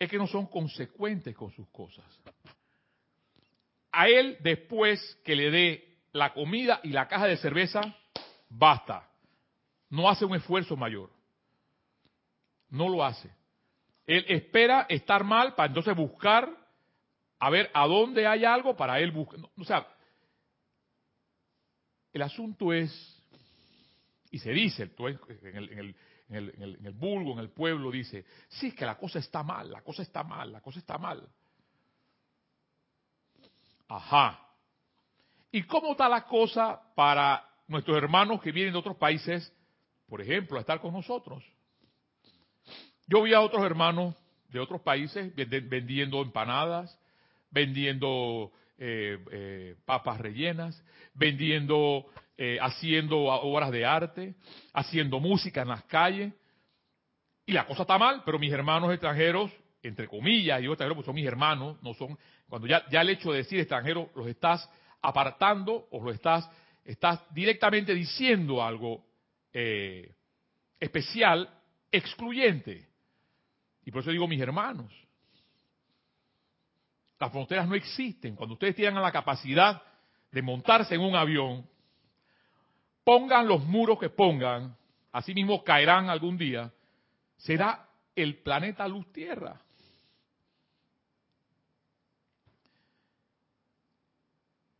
es 0.00 0.10
que 0.10 0.18
no 0.18 0.26
son 0.26 0.48
consecuentes 0.48 1.32
con 1.36 1.52
sus 1.52 1.68
cosas. 1.68 2.04
A 3.94 4.08
él, 4.08 4.36
después 4.40 5.20
que 5.24 5.36
le 5.36 5.50
dé 5.50 5.98
la 6.12 6.32
comida 6.32 6.80
y 6.82 6.90
la 6.90 7.08
caja 7.08 7.26
de 7.26 7.36
cerveza, 7.36 7.80
basta. 8.48 9.08
No 9.90 10.08
hace 10.08 10.24
un 10.24 10.34
esfuerzo 10.34 10.76
mayor. 10.76 11.10
No 12.70 12.88
lo 12.88 13.04
hace. 13.04 13.30
Él 14.06 14.24
espera 14.28 14.86
estar 14.88 15.24
mal 15.24 15.54
para 15.54 15.68
entonces 15.68 15.96
buscar 15.96 16.48
a 17.38 17.50
ver 17.50 17.70
a 17.74 17.86
dónde 17.86 18.26
hay 18.26 18.44
algo 18.44 18.76
para 18.76 18.98
él 19.00 19.12
buscar. 19.12 19.40
O 19.56 19.64
sea, 19.64 19.86
el 22.12 22.22
asunto 22.22 22.72
es, 22.72 22.92
y 24.30 24.38
se 24.38 24.50
dice 24.50 24.90
en 24.98 25.56
el, 25.56 25.72
en, 25.72 25.78
el, 25.78 25.96
en, 26.28 26.36
el, 26.36 26.76
en 26.76 26.86
el 26.86 26.92
vulgo, 26.92 27.32
en 27.32 27.40
el 27.40 27.50
pueblo, 27.50 27.90
dice, 27.90 28.24
sí, 28.48 28.68
es 28.68 28.74
que 28.74 28.86
la 28.86 28.96
cosa 28.96 29.18
está 29.18 29.42
mal, 29.42 29.70
la 29.70 29.82
cosa 29.82 30.02
está 30.02 30.22
mal, 30.22 30.52
la 30.52 30.60
cosa 30.60 30.78
está 30.78 30.96
mal. 30.96 31.28
Ajá. 33.88 34.40
¿Y 35.50 35.62
cómo 35.62 35.92
está 35.92 36.08
la 36.08 36.24
cosa 36.24 36.80
para 36.94 37.48
nuestros 37.68 37.96
hermanos 37.96 38.40
que 38.42 38.52
vienen 38.52 38.72
de 38.72 38.78
otros 38.78 38.96
países, 38.96 39.52
por 40.08 40.20
ejemplo, 40.20 40.58
a 40.58 40.60
estar 40.60 40.80
con 40.80 40.92
nosotros? 40.92 41.44
Yo 43.06 43.22
vi 43.22 43.34
a 43.34 43.40
otros 43.40 43.64
hermanos 43.64 44.14
de 44.48 44.60
otros 44.60 44.80
países 44.80 45.32
vendiendo 45.34 46.22
empanadas, 46.22 46.98
vendiendo 47.50 48.52
eh, 48.78 49.18
eh, 49.30 49.76
papas 49.84 50.20
rellenas, 50.20 50.82
vendiendo, 51.14 52.06
eh, 52.36 52.58
haciendo 52.60 53.18
obras 53.18 53.70
de 53.70 53.84
arte, 53.84 54.34
haciendo 54.72 55.20
música 55.20 55.62
en 55.62 55.68
las 55.68 55.84
calles. 55.84 56.32
Y 57.46 57.52
la 57.52 57.66
cosa 57.66 57.82
está 57.82 57.98
mal, 57.98 58.22
pero 58.24 58.38
mis 58.38 58.52
hermanos 58.52 58.90
extranjeros, 58.92 59.50
entre 59.84 60.08
comillas, 60.08 60.60
y 60.60 60.66
extranjeros, 60.66 60.96
pues 60.96 61.06
son 61.06 61.14
mis 61.14 61.26
hermanos, 61.26 61.76
no 61.82 61.94
son, 61.94 62.18
cuando 62.48 62.66
ya, 62.66 62.84
ya 62.90 63.02
el 63.02 63.10
hecho 63.10 63.30
de 63.30 63.38
decir 63.38 63.60
extranjero 63.60 64.10
los 64.16 64.26
estás 64.26 64.68
apartando 65.00 65.86
o 65.90 66.02
los 66.02 66.14
estás 66.14 66.50
estás 66.84 67.22
directamente 67.32 67.94
diciendo 67.94 68.62
algo 68.62 69.04
eh, 69.52 70.14
especial, 70.78 71.48
excluyente. 71.90 72.88
Y 73.84 73.90
por 73.90 74.02
eso 74.02 74.10
digo 74.10 74.28
mis 74.28 74.40
hermanos. 74.40 74.92
Las 77.18 77.30
fronteras 77.32 77.66
no 77.66 77.74
existen. 77.74 78.36
Cuando 78.36 78.54
ustedes 78.54 78.76
tengan 78.76 79.02
la 79.02 79.12
capacidad 79.12 79.82
de 80.30 80.42
montarse 80.42 80.94
en 80.94 81.00
un 81.00 81.16
avión, 81.16 81.66
pongan 83.02 83.46
los 83.46 83.64
muros 83.64 83.98
que 83.98 84.10
pongan, 84.10 84.76
así 85.12 85.32
mismo 85.32 85.62
caerán 85.62 86.10
algún 86.10 86.36
día, 86.36 86.72
será 87.36 87.88
el 88.14 88.42
planeta 88.42 88.86
luz 88.88 89.10
tierra. 89.12 89.63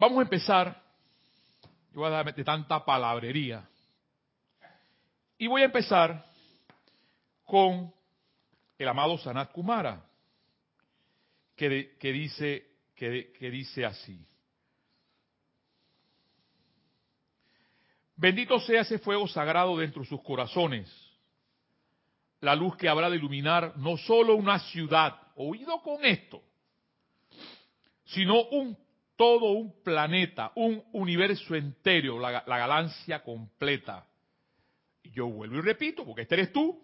Vamos 0.05 0.19
a 0.19 0.23
empezar, 0.25 0.83
yo 1.95 2.01
voy 2.01 2.09
a 2.09 2.11
dar 2.11 2.35
de 2.35 2.45
tanta 2.45 2.85
palabrería, 2.85 3.67
y 5.39 5.47
voy 5.47 5.63
a 5.63 5.65
empezar 5.65 6.27
con 7.47 7.91
el 8.77 8.87
amado 8.87 9.17
Sanat 9.17 9.51
Kumara, 9.51 10.05
que, 11.57 11.89
dice, 12.03 12.67
que 12.95 13.51
dice 13.51 13.87
así. 13.87 14.23
Bendito 18.15 18.61
sea 18.61 18.83
ese 18.83 18.99
fuego 18.99 19.27
sagrado 19.27 19.79
dentro 19.79 20.03
de 20.03 20.09
sus 20.11 20.23
corazones, 20.23 20.87
la 22.43 22.55
luz 22.55 22.77
que 22.77 22.91
habrá 22.91 23.09
de 23.09 23.17
iluminar 23.17 23.73
no 23.79 23.97
solo 23.97 24.35
una 24.35 24.59
ciudad, 24.59 25.19
oído 25.37 25.81
con 25.81 26.05
esto, 26.05 26.43
sino 28.05 28.43
un 28.51 28.84
todo 29.17 29.53
un 29.53 29.83
planeta, 29.83 30.53
un 30.57 30.83
universo 30.93 31.55
entero, 31.55 32.19
la, 32.19 32.45
la 32.47 32.59
galaxia 32.59 33.23
completa. 33.23 34.07
Y 35.03 35.11
yo 35.11 35.27
vuelvo 35.29 35.59
y 35.59 35.61
repito, 35.61 36.05
porque 36.05 36.23
este 36.23 36.35
eres 36.35 36.53
tú. 36.53 36.83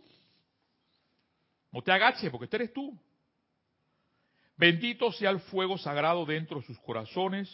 No 1.72 1.82
te 1.82 1.92
agaches, 1.92 2.30
porque 2.30 2.44
este 2.44 2.56
eres 2.56 2.72
tú. 2.72 2.98
Bendito 4.56 5.10
sea 5.12 5.30
el 5.30 5.40
fuego 5.40 5.78
sagrado 5.78 6.26
dentro 6.26 6.60
de 6.60 6.66
sus 6.66 6.78
corazones, 6.80 7.48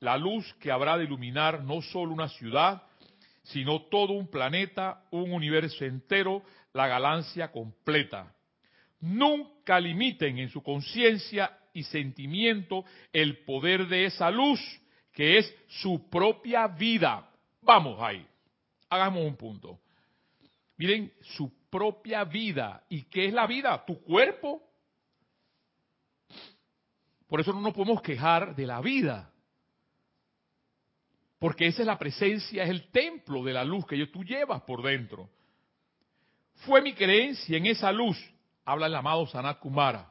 la 0.00 0.16
luz 0.16 0.52
que 0.54 0.72
habrá 0.72 0.98
de 0.98 1.04
iluminar 1.04 1.62
no 1.62 1.80
solo 1.80 2.12
una 2.12 2.28
ciudad, 2.28 2.82
sino 3.44 3.82
todo 3.82 4.14
un 4.14 4.28
planeta, 4.28 5.04
un 5.10 5.32
universo 5.32 5.84
entero, 5.84 6.42
la 6.72 6.88
galaxia 6.88 7.52
completa. 7.52 8.34
Nunca 9.00 9.78
limiten 9.78 10.38
en 10.38 10.48
su 10.50 10.62
conciencia 10.62 11.56
y 11.72 11.82
sentimiento 11.84 12.84
el 13.12 13.44
poder 13.44 13.88
de 13.88 14.06
esa 14.06 14.30
luz 14.30 14.60
que 15.12 15.38
es 15.38 15.54
su 15.68 16.08
propia 16.08 16.66
vida. 16.68 17.30
Vamos 17.62 18.00
ahí, 18.00 18.26
hagamos 18.88 19.24
un 19.24 19.36
punto. 19.36 19.80
Miren, 20.76 21.12
su 21.36 21.52
propia 21.68 22.24
vida. 22.24 22.84
¿Y 22.88 23.02
qué 23.02 23.26
es 23.26 23.32
la 23.32 23.46
vida? 23.46 23.84
Tu 23.84 24.02
cuerpo. 24.02 24.62
Por 27.26 27.40
eso 27.40 27.52
no 27.52 27.60
nos 27.60 27.74
podemos 27.74 28.02
quejar 28.02 28.56
de 28.56 28.66
la 28.66 28.80
vida. 28.80 29.30
Porque 31.38 31.66
esa 31.66 31.82
es 31.82 31.86
la 31.86 31.98
presencia, 31.98 32.64
es 32.64 32.70
el 32.70 32.90
templo 32.90 33.42
de 33.42 33.52
la 33.52 33.64
luz 33.64 33.86
que 33.86 34.06
tú 34.08 34.24
llevas 34.24 34.62
por 34.62 34.82
dentro. 34.82 35.30
Fue 36.66 36.82
mi 36.82 36.92
creencia 36.92 37.56
en 37.56 37.66
esa 37.66 37.90
luz, 37.92 38.18
habla 38.64 38.86
el 38.86 38.94
amado 38.94 39.26
Sanat 39.26 39.58
Kumara, 39.58 40.09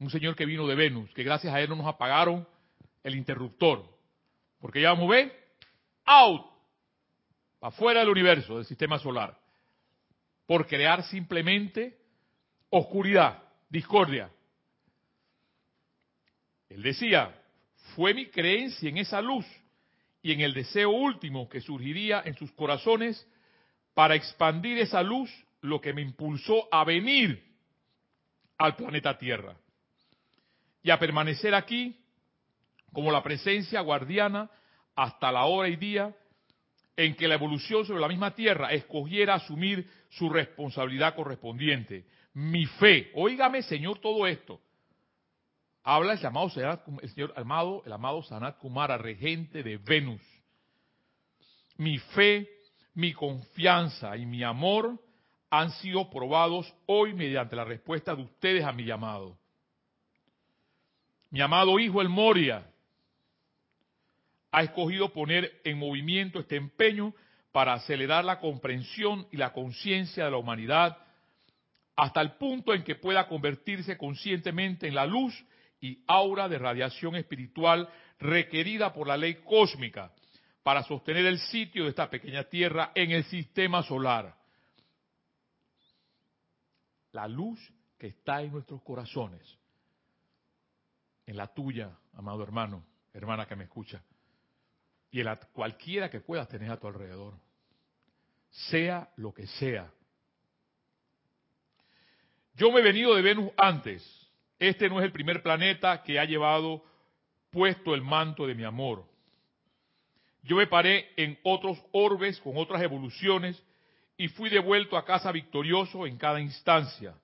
un 0.00 0.10
señor 0.10 0.34
que 0.34 0.46
vino 0.46 0.66
de 0.66 0.74
Venus, 0.74 1.12
que 1.12 1.22
gracias 1.22 1.54
a 1.54 1.60
él 1.60 1.68
no 1.68 1.76
nos 1.76 1.86
apagaron 1.86 2.48
el 3.04 3.14
interruptor. 3.14 3.84
Porque 4.58 4.80
ya 4.80 4.90
vamos 4.90 5.10
a 5.10 5.14
ver, 5.14 5.54
out, 6.06 6.46
afuera 7.60 8.00
del 8.00 8.08
universo, 8.08 8.56
del 8.56 8.64
sistema 8.64 8.98
solar, 8.98 9.38
por 10.46 10.66
crear 10.66 11.04
simplemente 11.04 11.98
oscuridad, 12.70 13.42
discordia. 13.68 14.30
Él 16.70 16.82
decía, 16.82 17.38
fue 17.94 18.14
mi 18.14 18.26
creencia 18.30 18.88
en 18.88 18.96
esa 18.96 19.20
luz 19.20 19.46
y 20.22 20.32
en 20.32 20.40
el 20.40 20.54
deseo 20.54 20.90
último 20.90 21.48
que 21.48 21.60
surgiría 21.60 22.22
en 22.24 22.34
sus 22.36 22.50
corazones 22.52 23.26
para 23.92 24.14
expandir 24.14 24.78
esa 24.78 25.02
luz, 25.02 25.30
lo 25.60 25.78
que 25.78 25.92
me 25.92 26.00
impulsó 26.00 26.68
a 26.72 26.84
venir 26.84 27.44
al 28.56 28.76
planeta 28.76 29.18
Tierra 29.18 29.54
y 30.82 30.90
a 30.90 30.98
permanecer 30.98 31.54
aquí 31.54 31.96
como 32.92 33.12
la 33.12 33.22
presencia 33.22 33.80
guardiana 33.80 34.50
hasta 34.96 35.30
la 35.30 35.44
hora 35.44 35.68
y 35.68 35.76
día 35.76 36.14
en 36.96 37.14
que 37.14 37.28
la 37.28 37.34
evolución 37.34 37.86
sobre 37.86 38.00
la 38.00 38.08
misma 38.08 38.34
Tierra 38.34 38.72
escogiera 38.72 39.34
asumir 39.34 39.88
su 40.10 40.28
responsabilidad 40.28 41.14
correspondiente. 41.14 42.06
Mi 42.34 42.66
fe, 42.66 43.10
óigame 43.14 43.62
Señor 43.62 43.98
todo 43.98 44.26
esto, 44.26 44.60
Habla 45.82 46.12
el 46.12 46.18
llamado 46.20 46.50
el 47.02 47.08
señor 47.08 47.32
amado, 47.36 47.82
el 47.86 47.92
amado 47.92 48.22
Sanat 48.22 48.58
Kumara, 48.58 48.98
regente 48.98 49.62
de 49.62 49.78
Venus. 49.78 50.20
Mi 51.78 51.98
fe, 51.98 52.48
mi 52.94 53.14
confianza 53.14 54.16
y 54.16 54.26
mi 54.26 54.42
amor 54.42 55.00
han 55.48 55.70
sido 55.72 56.10
probados 56.10 56.72
hoy 56.86 57.14
mediante 57.14 57.56
la 57.56 57.64
respuesta 57.64 58.14
de 58.14 58.22
ustedes 58.22 58.64
a 58.64 58.72
mi 58.72 58.84
llamado. 58.84 59.39
Mi 61.30 61.40
amado 61.40 61.78
hijo 61.78 62.02
el 62.02 62.08
Moria 62.08 62.66
ha 64.50 64.62
escogido 64.62 65.12
poner 65.12 65.60
en 65.64 65.78
movimiento 65.78 66.40
este 66.40 66.56
empeño 66.56 67.14
para 67.52 67.72
acelerar 67.74 68.24
la 68.24 68.40
comprensión 68.40 69.26
y 69.30 69.36
la 69.36 69.52
conciencia 69.52 70.24
de 70.24 70.30
la 70.30 70.36
humanidad 70.36 70.98
hasta 71.96 72.20
el 72.20 72.32
punto 72.32 72.74
en 72.74 72.82
que 72.82 72.96
pueda 72.96 73.28
convertirse 73.28 73.96
conscientemente 73.96 74.88
en 74.88 74.94
la 74.94 75.06
luz 75.06 75.34
y 75.80 76.02
aura 76.06 76.48
de 76.48 76.58
radiación 76.58 77.14
espiritual 77.14 77.88
requerida 78.18 78.92
por 78.92 79.06
la 79.06 79.16
ley 79.16 79.36
cósmica 79.44 80.12
para 80.62 80.82
sostener 80.82 81.26
el 81.26 81.38
sitio 81.38 81.84
de 81.84 81.90
esta 81.90 82.10
pequeña 82.10 82.44
Tierra 82.44 82.92
en 82.94 83.12
el 83.12 83.24
sistema 83.24 83.82
solar. 83.82 84.34
La 87.12 87.26
luz 87.28 87.58
que 87.98 88.08
está 88.08 88.42
en 88.42 88.52
nuestros 88.52 88.82
corazones, 88.82 89.42
en 91.30 91.36
la 91.36 91.46
tuya, 91.46 91.96
amado 92.14 92.42
hermano, 92.42 92.84
hermana 93.14 93.46
que 93.46 93.54
me 93.54 93.62
escucha, 93.62 94.02
y 95.12 95.20
en 95.20 95.26
la, 95.26 95.36
cualquiera 95.36 96.10
que 96.10 96.18
puedas 96.18 96.48
tener 96.48 96.68
a 96.72 96.76
tu 96.76 96.88
alrededor, 96.88 97.34
sea 98.50 99.08
lo 99.14 99.32
que 99.32 99.46
sea. 99.46 99.92
Yo 102.54 102.72
me 102.72 102.80
he 102.80 102.82
venido 102.82 103.14
de 103.14 103.22
Venus 103.22 103.52
antes, 103.56 104.02
este 104.58 104.88
no 104.88 104.98
es 104.98 105.04
el 105.04 105.12
primer 105.12 105.40
planeta 105.40 106.02
que 106.02 106.18
ha 106.18 106.24
llevado 106.24 106.82
puesto 107.50 107.94
el 107.94 108.02
manto 108.02 108.44
de 108.44 108.56
mi 108.56 108.64
amor. 108.64 109.04
Yo 110.42 110.56
me 110.56 110.66
paré 110.66 111.12
en 111.16 111.38
otros 111.44 111.78
orbes 111.92 112.40
con 112.40 112.56
otras 112.56 112.82
evoluciones 112.82 113.62
y 114.16 114.26
fui 114.26 114.50
devuelto 114.50 114.96
a 114.96 115.04
casa 115.04 115.30
victorioso 115.30 116.08
en 116.08 116.16
cada 116.16 116.40
instancia, 116.40 117.14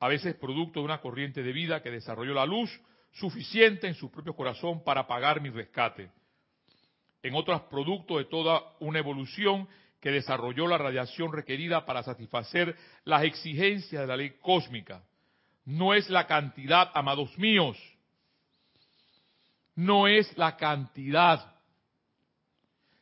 a 0.00 0.08
veces 0.08 0.34
producto 0.34 0.80
de 0.80 0.86
una 0.86 1.02
corriente 1.02 1.42
de 1.42 1.52
vida 1.52 1.82
que 1.82 1.90
desarrolló 1.90 2.32
la 2.32 2.46
luz 2.46 2.70
suficiente 3.14 3.86
en 3.86 3.94
su 3.94 4.10
propio 4.10 4.34
corazón 4.34 4.84
para 4.84 5.06
pagar 5.06 5.40
mi 5.40 5.50
rescate. 5.50 6.10
En 7.22 7.34
otras 7.34 7.62
producto 7.62 8.18
de 8.18 8.26
toda 8.26 8.62
una 8.80 8.98
evolución 8.98 9.68
que 10.00 10.10
desarrolló 10.10 10.66
la 10.68 10.78
radiación 10.78 11.32
requerida 11.32 11.86
para 11.86 12.02
satisfacer 12.02 12.76
las 13.04 13.24
exigencias 13.24 14.02
de 14.02 14.06
la 14.06 14.16
ley 14.16 14.36
cósmica 14.40 15.02
no 15.64 15.94
es 15.94 16.10
la 16.10 16.26
cantidad, 16.26 16.90
amados 16.94 17.36
míos. 17.38 17.76
No 19.74 20.06
es 20.06 20.36
la 20.36 20.56
cantidad, 20.56 21.54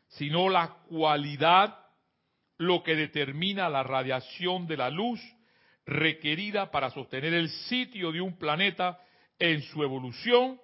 sino 0.09 0.49
la 0.49 0.69
cualidad 0.89 1.79
lo 2.59 2.83
que 2.83 2.95
determina 2.95 3.69
la 3.69 3.83
radiación 3.83 4.67
de 4.67 4.77
la 4.77 4.91
luz 4.91 5.21
requerida 5.85 6.71
para 6.71 6.91
sostener 6.91 7.35
el 7.35 7.49
sitio 7.51 8.13
de 8.13 8.21
un 8.21 8.39
planeta 8.39 9.01
en 9.39 9.63
su 9.63 9.83
evolución 9.83 10.61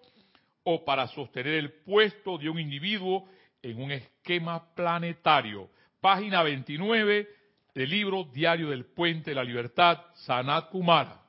o 0.65 0.85
para 0.85 1.07
sostener 1.09 1.55
el 1.55 1.73
puesto 1.83 2.39
de 2.39 2.49
un 2.49 2.59
individuo 2.59 3.29
en 3.63 3.81
un 3.81 3.91
esquema 3.91 4.75
planetario. 4.75 5.71
Página 6.01 6.43
29 6.43 7.29
del 7.75 7.91
libro 7.91 8.25
Diario 8.25 8.71
del 8.71 8.85
Puente 8.85 9.31
de 9.31 9.37
la 9.37 9.45
Libertad, 9.45 9.99
Sanat 10.15 10.71
Kumara 10.71 11.29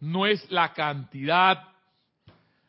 no 0.00 0.26
es 0.26 0.50
la 0.50 0.72
cantidad. 0.72 1.62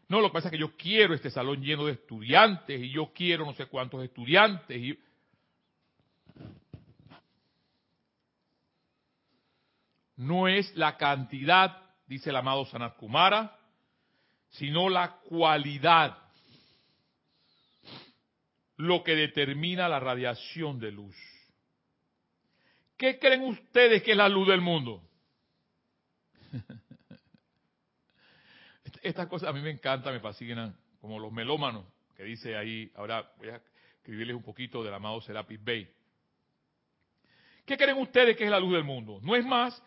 No, 0.07 0.21
lo 0.21 0.29
que 0.29 0.33
pasa 0.33 0.47
es 0.47 0.51
que 0.51 0.57
yo 0.57 0.75
quiero 0.77 1.13
este 1.13 1.29
salón 1.29 1.61
lleno 1.61 1.85
de 1.85 1.93
estudiantes 1.93 2.79
y 2.81 2.89
yo 2.89 3.11
quiero 3.13 3.45
no 3.45 3.53
sé 3.53 3.65
cuántos 3.65 4.03
estudiantes. 4.03 4.77
Y... 4.77 4.99
No 10.15 10.47
es 10.47 10.75
la 10.75 10.97
cantidad, 10.97 11.86
dice 12.07 12.29
el 12.29 12.35
amado 12.35 12.65
Sanat 12.65 12.97
Kumara, 12.97 13.57
sino 14.49 14.89
la 14.89 15.19
cualidad. 15.29 16.27
lo 18.77 19.03
que 19.03 19.15
determina 19.15 19.89
la 19.89 19.99
radiación 19.99 20.79
de 20.79 20.91
luz. 20.91 21.15
¿Qué 22.95 23.19
creen 23.19 23.43
ustedes 23.43 24.03
que 24.03 24.11
es 24.11 24.17
la 24.17 24.29
luz 24.29 24.47
del 24.47 24.61
mundo? 24.61 25.03
Estas 29.01 29.27
cosas 29.27 29.49
a 29.49 29.53
mí 29.53 29.61
me 29.61 29.71
encantan, 29.71 30.13
me 30.13 30.19
fascinan, 30.19 30.75
como 31.01 31.19
los 31.19 31.31
melómanos, 31.31 31.85
que 32.15 32.23
dice 32.23 32.55
ahí, 32.55 32.91
ahora 32.95 33.31
voy 33.37 33.49
a 33.49 33.61
escribirles 33.97 34.35
un 34.35 34.43
poquito 34.43 34.83
del 34.83 34.93
amado 34.93 35.21
Serapis 35.21 35.63
Bey. 35.63 35.91
¿Qué 37.65 37.77
creen 37.77 37.97
ustedes 37.97 38.37
que 38.37 38.45
es 38.45 38.51
la 38.51 38.59
luz 38.59 38.73
del 38.73 38.83
mundo? 38.83 39.19
No 39.21 39.35
es 39.35 39.45
más 39.45 39.81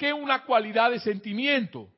que 0.00 0.14
una 0.14 0.46
cualidad 0.46 0.90
de 0.90 0.98
sentimiento 0.98 1.90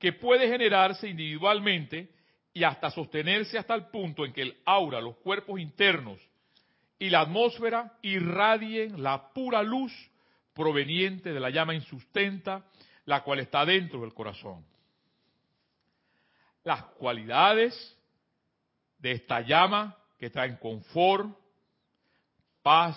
que 0.00 0.12
puede 0.12 0.48
generarse 0.48 1.06
individualmente 1.06 2.10
y 2.52 2.64
hasta 2.64 2.90
sostenerse 2.90 3.56
hasta 3.56 3.76
el 3.76 3.86
punto 3.86 4.24
en 4.24 4.32
que 4.32 4.42
el 4.42 4.56
aura, 4.64 5.00
los 5.00 5.14
cuerpos 5.18 5.60
internos 5.60 6.18
y 6.98 7.08
la 7.08 7.20
atmósfera 7.20 7.96
irradien 8.02 9.00
la 9.00 9.32
pura 9.32 9.62
luz 9.62 9.92
proveniente 10.54 11.32
de 11.32 11.38
la 11.38 11.50
llama 11.50 11.76
insustenta, 11.76 12.64
la 13.04 13.22
cual 13.22 13.38
está 13.38 13.64
dentro 13.64 14.00
del 14.00 14.12
corazón. 14.12 14.66
Las 16.64 16.82
cualidades 16.98 17.96
de 18.98 19.12
esta 19.12 19.40
llama 19.42 19.96
que 20.18 20.30
traen 20.30 20.56
confort, 20.56 21.30
paz, 22.60 22.96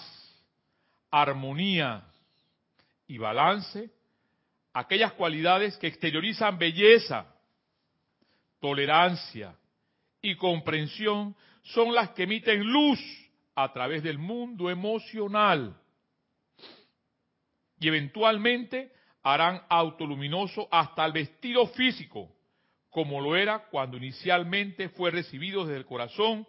armonía 1.12 2.08
y 3.12 3.18
balance, 3.18 3.92
aquellas 4.72 5.12
cualidades 5.14 5.76
que 5.78 5.88
exteriorizan 5.88 6.58
belleza, 6.58 7.26
tolerancia 8.62 9.54
y 10.22 10.36
comprensión 10.36 11.36
son 11.62 11.94
las 11.94 12.12
que 12.12 12.24
emiten 12.24 12.64
luz 12.64 13.00
a 13.54 13.74
través 13.74 14.02
del 14.02 14.18
mundo 14.18 14.70
emocional 14.70 15.78
y 17.82 17.90
eventualmente 17.90 18.94
harán 19.24 19.62
autoluminoso 19.68 20.70
hasta 20.72 21.06
el 21.06 21.12
vestido 21.12 21.68
físico, 21.68 22.32
como 22.90 23.20
lo 23.20 23.36
era 23.36 23.68
cuando 23.70 23.98
inicialmente 23.98 24.88
fue 24.88 25.12
recibido 25.12 25.66
desde 25.66 25.80
el 25.80 25.86
corazón 25.86 26.48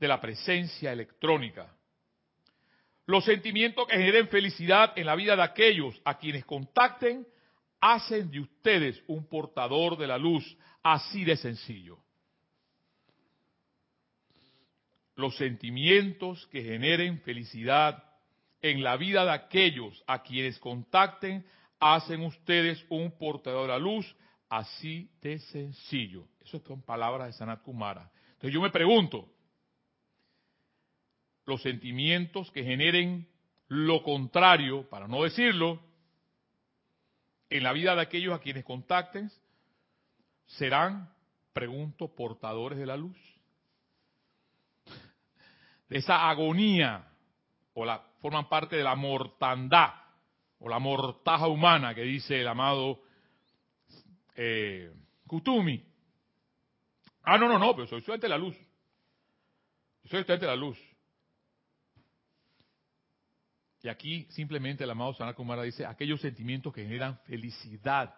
de 0.00 0.08
la 0.08 0.20
presencia 0.20 0.90
electrónica. 0.90 1.72
Los 3.12 3.26
sentimientos 3.26 3.86
que 3.88 3.98
generen 3.98 4.28
felicidad 4.28 4.94
en 4.96 5.04
la 5.04 5.14
vida 5.14 5.36
de 5.36 5.42
aquellos 5.42 6.00
a 6.02 6.16
quienes 6.16 6.46
contacten 6.46 7.26
hacen 7.78 8.30
de 8.30 8.40
ustedes 8.40 9.04
un 9.06 9.28
portador 9.28 9.98
de 9.98 10.06
la 10.06 10.16
luz, 10.16 10.56
así 10.82 11.22
de 11.22 11.36
sencillo. 11.36 11.98
Los 15.14 15.36
sentimientos 15.36 16.46
que 16.46 16.62
generen 16.62 17.20
felicidad 17.20 18.02
en 18.62 18.82
la 18.82 18.96
vida 18.96 19.26
de 19.26 19.32
aquellos 19.32 20.02
a 20.06 20.22
quienes 20.22 20.58
contacten 20.58 21.44
hacen 21.80 22.22
ustedes 22.22 22.82
un 22.88 23.18
portador 23.18 23.64
de 23.64 23.72
la 23.74 23.78
luz, 23.78 24.16
así 24.48 25.10
de 25.20 25.38
sencillo. 25.38 26.28
Eso 26.42 26.62
son 26.66 26.80
palabras 26.80 27.26
de 27.26 27.34
Sanat 27.34 27.60
Kumara. 27.60 28.10
Entonces 28.28 28.54
yo 28.54 28.62
me 28.62 28.70
pregunto, 28.70 29.28
los 31.44 31.62
sentimientos 31.62 32.50
que 32.50 32.64
generen 32.64 33.28
lo 33.68 34.02
contrario, 34.02 34.88
para 34.88 35.08
no 35.08 35.22
decirlo, 35.22 35.80
en 37.48 37.62
la 37.62 37.72
vida 37.72 37.94
de 37.94 38.02
aquellos 38.02 38.34
a 38.34 38.40
quienes 38.40 38.64
contacten, 38.64 39.30
serán, 40.46 41.10
pregunto, 41.52 42.14
portadores 42.14 42.78
de 42.78 42.86
la 42.86 42.96
luz. 42.96 43.16
De 45.88 45.98
esa 45.98 46.28
agonía, 46.28 47.08
o 47.74 47.84
la 47.84 48.02
forman 48.20 48.48
parte 48.48 48.76
de 48.76 48.84
la 48.84 48.94
mortandad, 48.94 49.94
o 50.58 50.68
la 50.68 50.78
mortaja 50.78 51.48
humana 51.48 51.94
que 51.94 52.02
dice 52.02 52.40
el 52.40 52.48
amado 52.48 53.02
eh, 54.36 54.92
Kutumi. 55.26 55.84
Ah, 57.22 57.38
no, 57.38 57.48
no, 57.48 57.58
no, 57.58 57.74
pero 57.74 57.86
soy 57.86 57.98
estudiante 57.98 58.26
de 58.26 58.30
la 58.30 58.38
luz. 58.38 58.56
soy 60.04 60.20
estudiante 60.20 60.46
de 60.46 60.52
la 60.52 60.56
luz. 60.56 60.78
Y 63.82 63.88
aquí 63.88 64.26
simplemente 64.30 64.84
el 64.84 64.90
amado 64.90 65.12
Sana 65.14 65.34
Kumara 65.34 65.62
dice 65.62 65.84
aquellos 65.84 66.20
sentimientos 66.20 66.72
que 66.72 66.84
generan 66.84 67.18
felicidad. 67.24 68.14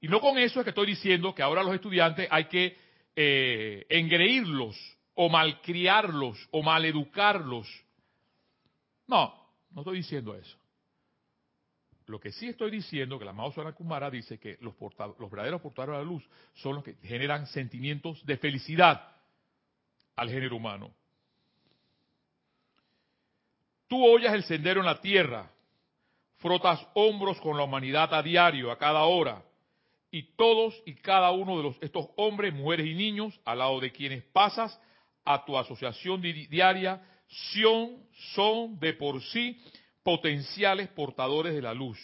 Y 0.00 0.08
no 0.08 0.20
con 0.20 0.38
eso 0.38 0.60
es 0.60 0.64
que 0.64 0.70
estoy 0.70 0.88
diciendo 0.88 1.34
que 1.34 1.42
ahora 1.42 1.62
los 1.62 1.74
estudiantes 1.74 2.26
hay 2.30 2.46
que 2.46 2.76
eh, 3.14 3.86
engreírlos 3.88 4.76
o 5.14 5.28
malcriarlos 5.28 6.48
o 6.50 6.62
maleducarlos. 6.62 7.68
No, 9.06 9.34
no 9.70 9.82
estoy 9.82 9.98
diciendo 9.98 10.34
eso. 10.34 10.58
Lo 12.06 12.18
que 12.18 12.32
sí 12.32 12.48
estoy 12.48 12.72
diciendo, 12.72 13.18
que 13.18 13.22
el 13.22 13.28
amado 13.28 13.52
Sana 13.52 13.72
Kumara 13.72 14.10
dice 14.10 14.40
que 14.40 14.58
los, 14.60 14.74
los 15.18 15.30
verdaderos 15.30 15.60
portadores 15.60 15.98
de 15.98 16.04
la 16.04 16.10
luz 16.10 16.28
son 16.54 16.74
los 16.74 16.82
que 16.82 16.94
generan 17.02 17.46
sentimientos 17.46 18.24
de 18.26 18.36
felicidad 18.36 19.16
al 20.16 20.28
género 20.28 20.56
humano. 20.56 20.92
Tú 23.90 24.06
hollas 24.06 24.34
el 24.34 24.44
sendero 24.44 24.78
en 24.78 24.86
la 24.86 25.00
tierra, 25.00 25.50
frotas 26.36 26.80
hombros 26.94 27.40
con 27.40 27.56
la 27.56 27.64
humanidad 27.64 28.14
a 28.14 28.22
diario, 28.22 28.70
a 28.70 28.78
cada 28.78 29.02
hora, 29.02 29.42
y 30.12 30.22
todos 30.36 30.80
y 30.86 30.94
cada 30.94 31.32
uno 31.32 31.56
de 31.56 31.64
los, 31.64 31.76
estos 31.80 32.06
hombres, 32.14 32.54
mujeres 32.54 32.86
y 32.86 32.94
niños, 32.94 33.40
al 33.44 33.58
lado 33.58 33.80
de 33.80 33.90
quienes 33.90 34.22
pasas 34.22 34.80
a 35.24 35.44
tu 35.44 35.58
asociación 35.58 36.22
diaria, 36.22 37.04
son, 37.26 38.04
son 38.32 38.78
de 38.78 38.94
por 38.94 39.20
sí 39.24 39.60
potenciales 40.04 40.86
portadores 40.90 41.52
de 41.52 41.62
la 41.62 41.74
luz. 41.74 41.98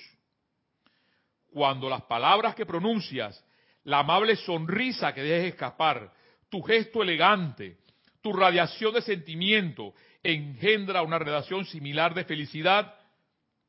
Cuando 1.53 1.89
las 1.89 2.03
palabras 2.03 2.57
que 2.57 2.67
pronuncias, 2.67 3.45
la 3.85 4.01
amable 4.01 4.35
sonrisa 4.35 5.15
que 5.15 5.23
dejes 5.23 5.53
escapar, 5.53 6.13
tu 6.49 6.63
gesto 6.63 7.05
elegante, 7.05 7.77
tu 8.21 8.33
radiación 8.33 8.93
de 8.93 9.03
sentimiento, 9.03 9.95
engendra 10.23 11.03
una 11.03 11.19
relación 11.19 11.65
similar 11.67 12.15
de 12.15 12.25
felicidad, 12.25 12.95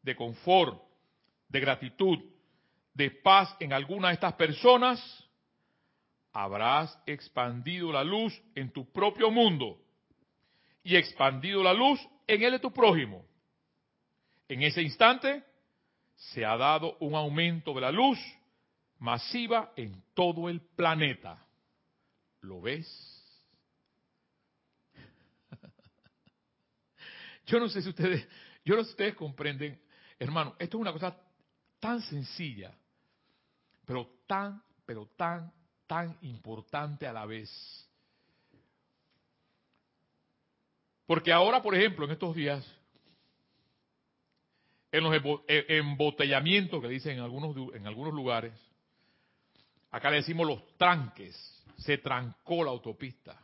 de 0.02 0.16
confort, 0.16 0.82
de 1.48 1.60
gratitud, 1.60 2.20
de 2.94 3.12
paz 3.12 3.56
en 3.60 3.74
alguna 3.74 4.10
de 4.10 4.16
estas 4.16 4.34
personas, 4.34 5.00
habrás 6.34 6.98
expandido 7.06 7.92
la 7.92 8.04
luz 8.04 8.40
en 8.56 8.72
tu 8.72 8.92
propio 8.92 9.32
mundo 9.32 9.80
y 10.84 10.96
expandido 10.96 11.64
la 11.64 11.74
luz 11.74 12.00
en 12.28 12.44
el 12.44 12.52
de 12.54 12.60
tu 12.60 12.72
prójimo. 12.72 13.26
En 14.48 14.62
ese 14.64 14.82
instante 14.82 15.44
se 16.16 16.46
ha 16.46 16.58
dado 16.58 16.98
un 17.00 17.16
aumento 17.16 17.74
de 17.74 17.82
la 17.82 17.92
luz 17.92 18.20
masiva 19.00 19.74
en 19.76 20.04
todo 20.14 20.50
el 20.50 20.62
planeta. 20.62 21.46
¿Lo 22.42 22.62
ves? 22.62 23.17
Yo 27.48 27.60
no 27.60 27.70
sé 27.70 27.82
si 27.82 27.90
ustedes, 27.90 28.28
yo 28.64 28.76
no 28.76 28.82
sé 28.84 28.90
si 28.90 28.92
ustedes 28.92 29.16
comprenden, 29.16 29.82
hermano, 30.20 30.56
esto 30.60 30.78
es 30.78 30.82
una 30.82 30.92
cosa 30.92 31.18
tan 31.80 32.02
sencilla, 32.02 32.78
pero 33.86 34.08
tan, 34.28 34.62
pero 34.86 35.08
tan, 35.16 35.52
tan 35.88 36.18
importante 36.22 37.08
a 37.08 37.14
la 37.14 37.26
vez. 37.26 37.50
Porque 41.06 41.32
ahora, 41.32 41.62
por 41.62 41.74
ejemplo, 41.74 42.04
en 42.04 42.12
estos 42.12 42.36
días, 42.36 42.70
en 44.92 45.04
los 45.04 45.44
e, 45.48 45.66
embotellamientos 45.78 46.82
que 46.82 46.90
dicen 46.90 47.18
en 47.18 47.24
algunos, 47.24 47.74
en 47.74 47.88
algunos 47.88 48.14
lugares, 48.14 48.54
acá 49.90 50.10
le 50.10 50.18
decimos 50.18 50.46
los 50.46 50.78
tranques, 50.78 51.64
se 51.78 51.98
trancó 52.00 52.66
la 52.66 52.72
autopista. 52.72 53.42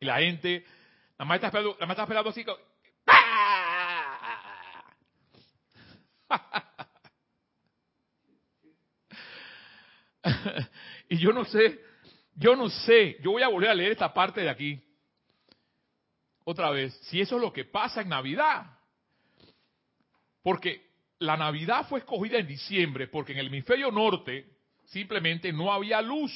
Y 0.00 0.06
la 0.06 0.18
gente, 0.18 0.64
la 1.16 1.24
más 1.24 1.40
está 1.40 1.60
la 1.60 1.86
más 1.86 1.90
está 1.90 2.02
esperando 2.02 2.30
así, 2.30 2.44
y 11.08 11.18
yo 11.18 11.32
no 11.32 11.44
sé, 11.44 11.80
yo 12.34 12.56
no 12.56 12.68
sé, 12.68 13.18
yo 13.22 13.30
voy 13.32 13.42
a 13.42 13.48
volver 13.48 13.70
a 13.70 13.74
leer 13.74 13.92
esta 13.92 14.12
parte 14.12 14.42
de 14.42 14.50
aquí, 14.50 14.82
otra 16.44 16.70
vez, 16.70 16.94
si 17.04 17.20
eso 17.20 17.36
es 17.36 17.42
lo 17.42 17.52
que 17.52 17.64
pasa 17.64 18.00
en 18.00 18.08
Navidad. 18.08 18.78
Porque 20.42 20.88
la 21.18 21.36
Navidad 21.36 21.86
fue 21.88 21.98
escogida 21.98 22.38
en 22.38 22.46
diciembre, 22.46 23.08
porque 23.08 23.32
en 23.32 23.38
el 23.38 23.48
hemisferio 23.48 23.90
norte 23.90 24.48
simplemente 24.86 25.52
no 25.52 25.72
había 25.72 26.00
luz. 26.00 26.32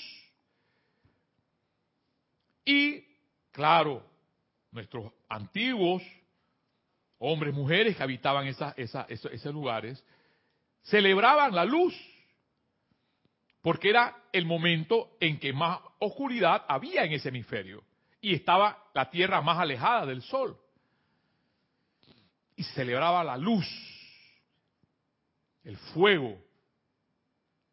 Y, 2.65 3.05
claro, 3.51 4.05
nuestros 4.71 5.13
antiguos 5.29 6.03
hombres, 7.25 7.55
mujeres 7.55 7.97
que 7.97 8.03
habitaban 8.03 8.47
esos 8.47 9.55
lugares, 9.55 10.05
celebraban 10.83 11.55
la 11.55 11.65
luz, 11.65 11.95
porque 13.61 13.91
era 13.91 14.25
el 14.33 14.45
momento 14.45 15.17
en 15.21 15.39
que 15.39 15.53
más 15.53 15.79
oscuridad 16.01 16.65
había 16.69 17.05
en 17.05 17.13
ese 17.13 17.29
hemisferio. 17.29 17.85
y 18.25 18.35
estaba 18.35 18.79
la 18.95 19.11
tierra 19.11 19.41
más 19.41 19.59
alejada 19.59 20.07
del 20.07 20.23
sol. 20.23 20.57
Y 22.55 22.63
celebraba 22.63 23.25
la 23.25 23.37
luz, 23.37 23.67
el 25.65 25.77
fuego. 25.77 26.41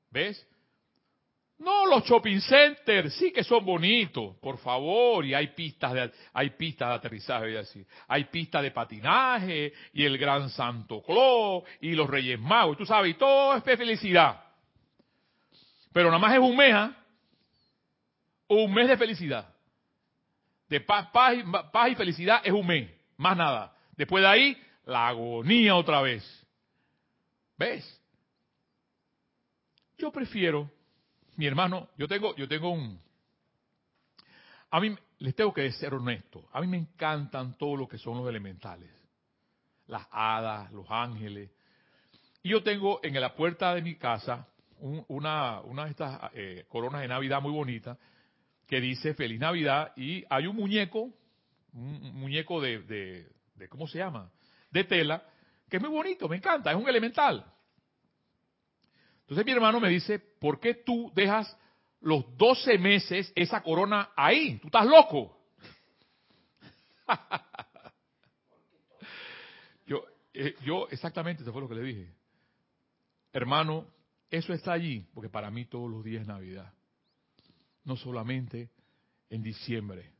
¿Ves? 0.09 0.43
No, 1.59 1.85
los 1.87 2.05
shopping 2.05 2.39
centers 2.39 3.13
sí 3.15 3.31
que 3.33 3.43
son 3.43 3.65
bonitos, 3.65 4.37
por 4.37 4.57
favor, 4.59 5.25
y 5.25 5.33
hay 5.33 5.47
pistas 5.47 5.93
de 5.93 6.11
hay 6.31 6.51
pistas 6.51 6.87
de 6.87 6.95
aterrizaje, 6.95 7.85
hay 8.07 8.23
pistas 8.25 8.63
de 8.63 8.71
patinaje 8.71 9.73
y 9.91 10.05
el 10.05 10.17
Gran 10.17 10.49
Santo 10.49 11.01
Claus 11.01 11.63
y 11.81 11.91
los 11.91 12.09
Reyes 12.09 12.39
Magos, 12.39 12.77
tú 12.77 12.85
sabes, 12.85 13.11
y 13.11 13.13
todo 13.15 13.55
es 13.55 13.63
felicidad. 13.63 14.41
Pero 15.91 16.07
nada 16.07 16.19
más 16.19 16.33
es 16.33 16.39
un 16.39 16.55
mes, 16.55 16.73
¿ah? 16.73 16.95
un 18.47 18.73
mes 18.73 18.87
de 18.87 18.97
felicidad. 18.97 19.53
De 20.69 20.79
paz 20.79 21.09
y 21.89 21.95
felicidad 21.95 22.41
es 22.43 22.53
un 22.53 22.65
mes, 22.65 22.89
más 23.17 23.35
nada. 23.35 23.75
Después 23.97 24.23
de 24.23 24.29
ahí, 24.29 24.63
la 24.85 25.09
agonía 25.09 25.75
otra 25.75 26.01
vez. 26.01 26.23
¿Ves? 27.57 28.01
Yo 29.97 30.09
prefiero 30.09 30.71
mi 31.39 31.47
hermano, 31.47 31.87
yo 31.97 32.05
tengo, 32.05 32.35
yo 32.35 32.49
tengo 32.49 32.69
un... 32.69 32.99
A 34.71 34.81
mí, 34.81 34.93
les 35.19 35.33
tengo 35.33 35.53
que 35.53 35.71
ser 35.71 35.93
honesto, 35.93 36.49
a 36.51 36.59
mí 36.59 36.67
me 36.67 36.75
encantan 36.75 37.57
todo 37.57 37.77
lo 37.77 37.87
que 37.87 37.97
son 37.97 38.17
los 38.17 38.27
elementales. 38.27 38.91
Las 39.87 40.05
hadas, 40.11 40.69
los 40.73 40.85
ángeles. 40.89 41.49
Y 42.43 42.49
yo 42.49 42.61
tengo 42.61 42.99
en 43.03 43.19
la 43.21 43.33
puerta 43.35 43.73
de 43.73 43.81
mi 43.81 43.95
casa 43.95 44.49
una, 44.79 45.61
una 45.61 45.85
de 45.85 45.91
estas 45.91 46.29
eh, 46.33 46.65
coronas 46.67 46.99
de 47.03 47.07
Navidad 47.07 47.41
muy 47.41 47.53
bonita 47.53 47.97
que 48.67 48.81
dice 48.81 49.13
Feliz 49.13 49.39
Navidad 49.39 49.93
y 49.95 50.25
hay 50.29 50.45
un 50.45 50.57
muñeco, 50.57 51.09
un 51.71 52.19
muñeco 52.19 52.59
de, 52.59 52.79
de, 52.79 53.29
de, 53.55 53.69
¿cómo 53.69 53.87
se 53.87 53.99
llama? 53.99 54.29
De 54.71 54.83
tela, 54.83 55.23
que 55.69 55.77
es 55.77 55.81
muy 55.81 55.91
bonito, 55.91 56.27
me 56.27 56.35
encanta, 56.35 56.71
es 56.71 56.77
un 56.77 56.89
elemental. 56.89 57.45
Entonces 59.29 59.45
mi 59.45 59.51
hermano 59.51 59.79
me 59.79 59.89
dice, 59.89 60.17
¿por 60.17 60.59
qué 60.59 60.73
tú 60.73 61.11
dejas 61.13 61.55
los 62.01 62.35
12 62.35 62.79
meses 62.79 63.31
esa 63.35 63.61
corona 63.61 64.09
ahí? 64.15 64.57
¿Tú 64.57 64.69
estás 64.69 64.87
loco? 64.87 65.37
yo, 69.85 70.03
eh, 70.33 70.55
yo, 70.65 70.87
exactamente, 70.89 71.43
eso 71.43 71.53
fue 71.53 71.61
lo 71.61 71.69
que 71.69 71.75
le 71.75 71.83
dije. 71.83 72.11
Hermano, 73.31 73.85
eso 74.31 74.51
está 74.51 74.73
allí, 74.73 75.07
porque 75.13 75.29
para 75.29 75.51
mí 75.51 75.65
todos 75.65 75.91
los 75.91 76.03
días 76.03 76.23
es 76.23 76.27
Navidad. 76.27 76.73
No 77.83 77.97
solamente 77.97 78.71
en 79.29 79.43
diciembre. 79.43 80.11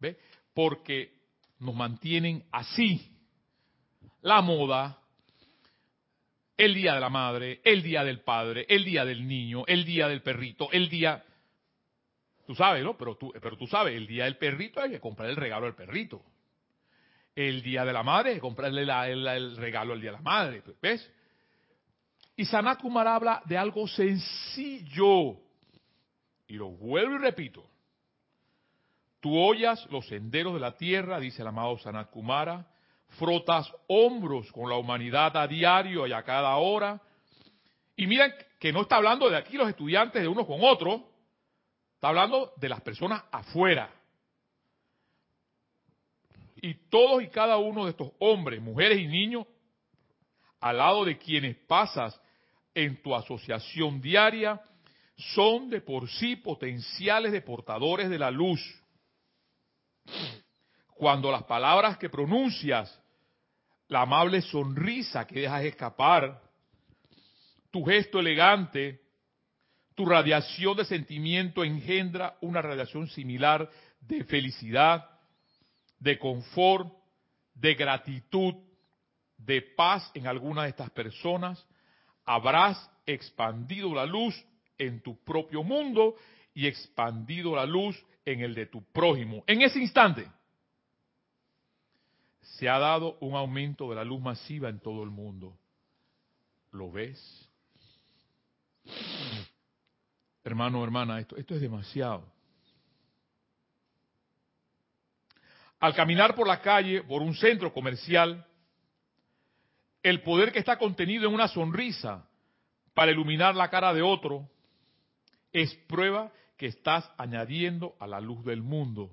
¿Ve? 0.00 0.18
Porque 0.54 1.20
nos 1.58 1.74
mantienen 1.74 2.46
así. 2.50 3.14
La 4.22 4.40
moda, 4.40 5.01
el 6.64 6.74
día 6.74 6.94
de 6.94 7.00
la 7.00 7.10
madre, 7.10 7.60
el 7.64 7.82
día 7.82 8.04
del 8.04 8.20
padre, 8.20 8.66
el 8.68 8.84
día 8.84 9.04
del 9.04 9.26
niño, 9.26 9.64
el 9.66 9.84
día 9.84 10.06
del 10.06 10.22
perrito, 10.22 10.70
el 10.70 10.88
día... 10.88 11.24
Tú 12.46 12.54
sabes, 12.54 12.84
¿no? 12.84 12.96
Pero 12.96 13.16
tú, 13.16 13.32
pero 13.42 13.56
tú 13.56 13.66
sabes, 13.66 13.96
el 13.96 14.06
día 14.06 14.24
del 14.24 14.36
perrito 14.36 14.80
hay 14.80 14.90
que 14.90 15.00
comprar 15.00 15.28
el 15.28 15.34
regalo 15.34 15.66
al 15.66 15.74
perrito. 15.74 16.22
El 17.34 17.62
día 17.62 17.84
de 17.84 17.92
la 17.92 18.04
madre 18.04 18.30
hay 18.30 18.34
que 18.36 18.40
comprarle 18.40 18.82
el, 18.82 19.56
regalo 19.56 19.92
al 19.92 20.00
día 20.00 20.12
de 20.12 20.16
la 20.16 20.22
madre. 20.22 20.62
¿Ves? 20.80 21.10
Y 22.36 22.44
Sanat 22.44 22.80
Kumara 22.80 23.16
habla 23.16 23.42
de 23.44 23.58
algo 23.58 23.88
sencillo. 23.88 25.38
Y 26.46 26.54
lo 26.54 26.70
vuelvo 26.70 27.16
y 27.16 27.18
repito. 27.18 27.68
Tú 29.18 29.36
oyas 29.36 29.84
los 29.90 30.06
senderos 30.06 30.54
de 30.54 30.60
la 30.60 30.76
tierra, 30.76 31.18
dice 31.18 31.42
el 31.42 31.48
amado 31.48 31.76
Sanat 31.78 32.10
Kumara, 32.10 32.71
frotas 33.18 33.70
hombros 33.88 34.50
con 34.52 34.68
la 34.68 34.76
humanidad 34.76 35.36
a 35.36 35.46
diario 35.46 36.06
y 36.06 36.12
a 36.12 36.22
cada 36.22 36.56
hora. 36.56 37.00
Y 37.96 38.06
miren 38.06 38.32
que 38.58 38.72
no 38.72 38.82
está 38.82 38.96
hablando 38.96 39.28
de 39.28 39.36
aquí 39.36 39.56
los 39.56 39.68
estudiantes 39.68 40.22
de 40.22 40.28
unos 40.28 40.46
con 40.46 40.60
otros, 40.62 41.02
está 41.94 42.08
hablando 42.08 42.52
de 42.56 42.68
las 42.68 42.80
personas 42.80 43.22
afuera. 43.30 43.90
Y 46.56 46.74
todos 46.88 47.22
y 47.22 47.28
cada 47.28 47.56
uno 47.58 47.84
de 47.84 47.90
estos 47.90 48.12
hombres, 48.20 48.62
mujeres 48.62 48.98
y 48.98 49.06
niños, 49.06 49.46
al 50.60 50.78
lado 50.78 51.04
de 51.04 51.18
quienes 51.18 51.56
pasas 51.56 52.18
en 52.74 53.02
tu 53.02 53.14
asociación 53.14 54.00
diaria, 54.00 54.62
son 55.16 55.68
de 55.68 55.80
por 55.80 56.08
sí 56.08 56.36
potenciales 56.36 57.32
deportadores 57.32 58.08
de 58.08 58.18
la 58.18 58.30
luz. 58.30 58.60
Cuando 60.94 61.32
las 61.32 61.42
palabras 61.44 61.98
que 61.98 62.08
pronuncias 62.08 63.01
la 63.92 64.02
amable 64.02 64.40
sonrisa 64.40 65.26
que 65.26 65.40
dejas 65.40 65.64
escapar, 65.64 66.40
tu 67.70 67.84
gesto 67.84 68.20
elegante, 68.20 69.02
tu 69.94 70.06
radiación 70.06 70.78
de 70.78 70.86
sentimiento 70.86 71.62
engendra 71.62 72.38
una 72.40 72.62
radiación 72.62 73.06
similar 73.08 73.68
de 74.00 74.24
felicidad, 74.24 75.10
de 75.98 76.18
confort, 76.18 76.90
de 77.54 77.74
gratitud, 77.74 78.54
de 79.36 79.60
paz 79.60 80.10
en 80.14 80.26
alguna 80.26 80.62
de 80.62 80.70
estas 80.70 80.88
personas, 80.90 81.64
habrás 82.24 82.90
expandido 83.04 83.94
la 83.94 84.06
luz 84.06 84.34
en 84.78 85.02
tu 85.02 85.22
propio 85.22 85.62
mundo 85.62 86.16
y 86.54 86.66
expandido 86.66 87.54
la 87.54 87.66
luz 87.66 88.02
en 88.24 88.40
el 88.40 88.54
de 88.54 88.66
tu 88.66 88.82
prójimo. 88.90 89.44
En 89.46 89.60
ese 89.60 89.80
instante 89.80 90.26
se 92.42 92.68
ha 92.68 92.78
dado 92.78 93.16
un 93.20 93.34
aumento 93.34 93.88
de 93.88 93.96
la 93.96 94.04
luz 94.04 94.20
masiva 94.20 94.68
en 94.68 94.80
todo 94.80 95.02
el 95.02 95.10
mundo. 95.10 95.56
¿Lo 96.72 96.90
ves? 96.90 97.48
Hermano, 100.44 100.82
hermana, 100.82 101.20
esto, 101.20 101.36
esto 101.36 101.54
es 101.54 101.60
demasiado. 101.60 102.26
Al 105.78 105.94
caminar 105.94 106.34
por 106.34 106.46
la 106.46 106.60
calle, 106.60 107.02
por 107.02 107.22
un 107.22 107.34
centro 107.34 107.72
comercial, 107.72 108.46
el 110.02 110.22
poder 110.22 110.52
que 110.52 110.58
está 110.58 110.78
contenido 110.78 111.28
en 111.28 111.34
una 111.34 111.48
sonrisa 111.48 112.28
para 112.94 113.12
iluminar 113.12 113.54
la 113.54 113.70
cara 113.70 113.94
de 113.94 114.02
otro 114.02 114.48
es 115.52 115.74
prueba 115.86 116.32
que 116.56 116.66
estás 116.66 117.08
añadiendo 117.16 117.94
a 118.00 118.06
la 118.06 118.20
luz 118.20 118.44
del 118.44 118.62
mundo. 118.62 119.10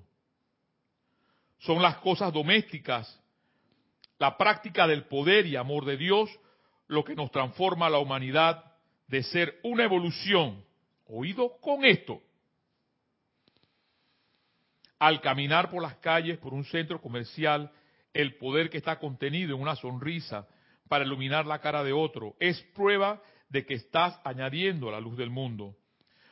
Son 1.58 1.80
las 1.82 1.96
cosas 1.98 2.32
domésticas 2.32 3.19
la 4.20 4.36
práctica 4.36 4.86
del 4.86 5.04
poder 5.04 5.46
y 5.46 5.56
amor 5.56 5.86
de 5.86 5.96
Dios, 5.96 6.30
lo 6.88 7.04
que 7.04 7.16
nos 7.16 7.30
transforma 7.30 7.86
a 7.86 7.90
la 7.90 7.98
humanidad 7.98 8.62
de 9.08 9.22
ser 9.22 9.58
una 9.62 9.84
evolución. 9.84 10.62
Oído 11.06 11.56
con 11.60 11.86
esto. 11.86 12.20
Al 14.98 15.22
caminar 15.22 15.70
por 15.70 15.80
las 15.80 15.96
calles, 15.96 16.36
por 16.36 16.52
un 16.52 16.64
centro 16.66 17.00
comercial, 17.00 17.72
el 18.12 18.36
poder 18.36 18.68
que 18.68 18.76
está 18.76 18.98
contenido 18.98 19.56
en 19.56 19.62
una 19.62 19.74
sonrisa 19.74 20.46
para 20.86 21.06
iluminar 21.06 21.46
la 21.46 21.60
cara 21.60 21.82
de 21.82 21.94
otro 21.94 22.36
es 22.40 22.60
prueba 22.74 23.22
de 23.48 23.64
que 23.64 23.74
estás 23.74 24.20
añadiendo 24.22 24.90
la 24.90 25.00
luz 25.00 25.16
del 25.16 25.30
mundo. 25.30 25.76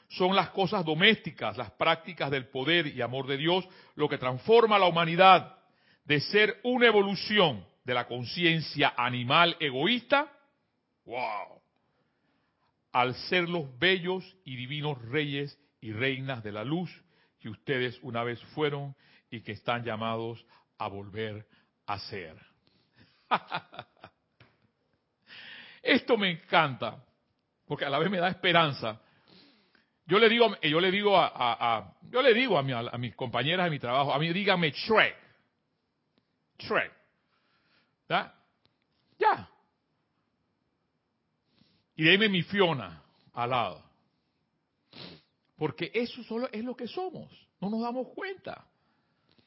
Son 0.09 0.37
las 0.37 0.51
cosas 0.51 0.85
domésticas, 0.85 1.57
las 1.57 1.70
prácticas 1.70 2.31
del 2.31 2.48
poder 2.48 2.88
y 2.88 3.01
amor 3.01 3.27
de 3.27 3.38
Dios, 3.38 3.66
lo 3.94 4.11
que 4.11 4.18
transforma 4.18 4.77
a 4.77 4.79
la 4.79 4.87
humanidad 4.87 5.57
de 6.05 6.20
ser 6.20 6.61
una 6.64 6.87
evolución 6.87 7.66
de 7.88 7.94
la 7.94 8.07
conciencia 8.07 8.92
animal 8.98 9.57
egoísta, 9.59 10.31
wow, 11.07 11.59
al 12.92 13.14
ser 13.14 13.48
los 13.48 13.79
bellos 13.79 14.22
y 14.44 14.57
divinos 14.57 15.01
reyes 15.07 15.59
y 15.81 15.92
reinas 15.92 16.44
de 16.44 16.53
la 16.53 16.64
luz 16.64 16.90
que 17.40 17.48
ustedes 17.48 17.98
una 18.03 18.22
vez 18.24 18.42
fueron 18.55 18.94
y 19.31 19.40
que 19.40 19.53
están 19.53 19.85
llamados 19.85 20.44
a 20.77 20.88
volver 20.88 21.46
a 21.87 21.98
ser. 21.98 22.37
Esto 25.82 26.18
me 26.18 26.32
encanta, 26.32 27.03
porque 27.66 27.86
a 27.86 27.91
la 27.91 27.99
vez 27.99 28.11
me 28.11 28.18
da 28.18 28.28
esperanza. 28.28 29.01
Yo 30.05 30.18
le 30.18 30.28
digo, 30.28 30.59
yo 30.61 30.78
le 30.78 30.91
digo 30.91 31.16
a, 31.16 31.97
yo 32.11 32.20
le 32.20 32.34
digo 32.34 32.59
a, 32.59 32.99
mis 32.99 33.16
compañeras 33.16 33.64
de 33.64 33.70
mi 33.70 33.78
trabajo, 33.78 34.12
a 34.12 34.18
mí 34.18 34.30
dígame 34.30 34.72
Shrek. 34.72 35.16
Shrek. 36.59 36.97
¿Ya? 38.09 38.34
Ya. 39.18 39.48
Y 41.96 42.04
déme 42.04 42.28
mi 42.28 42.42
Fiona 42.42 43.02
al 43.32 43.50
lado. 43.50 43.82
Porque 45.56 45.90
eso 45.92 46.22
solo 46.22 46.48
es 46.52 46.64
lo 46.64 46.76
que 46.76 46.86
somos. 46.86 47.30
No 47.61 47.68
nos 47.68 47.82
damos 47.82 48.09
cuenta. 48.14 48.64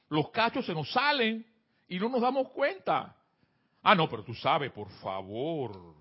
Los 0.10 0.30
cachos 0.30 0.66
se 0.66 0.74
nos 0.74 0.92
salen 0.92 1.46
y 1.88 1.98
no 1.98 2.10
nos 2.10 2.22
damos 2.22 2.50
cuenta. 2.50 3.16
Ah, 3.82 3.96
no, 3.96 4.10
pero 4.10 4.24
tú 4.24 4.34
sabes, 4.34 4.72
por 4.72 4.90
favor. 5.00 5.96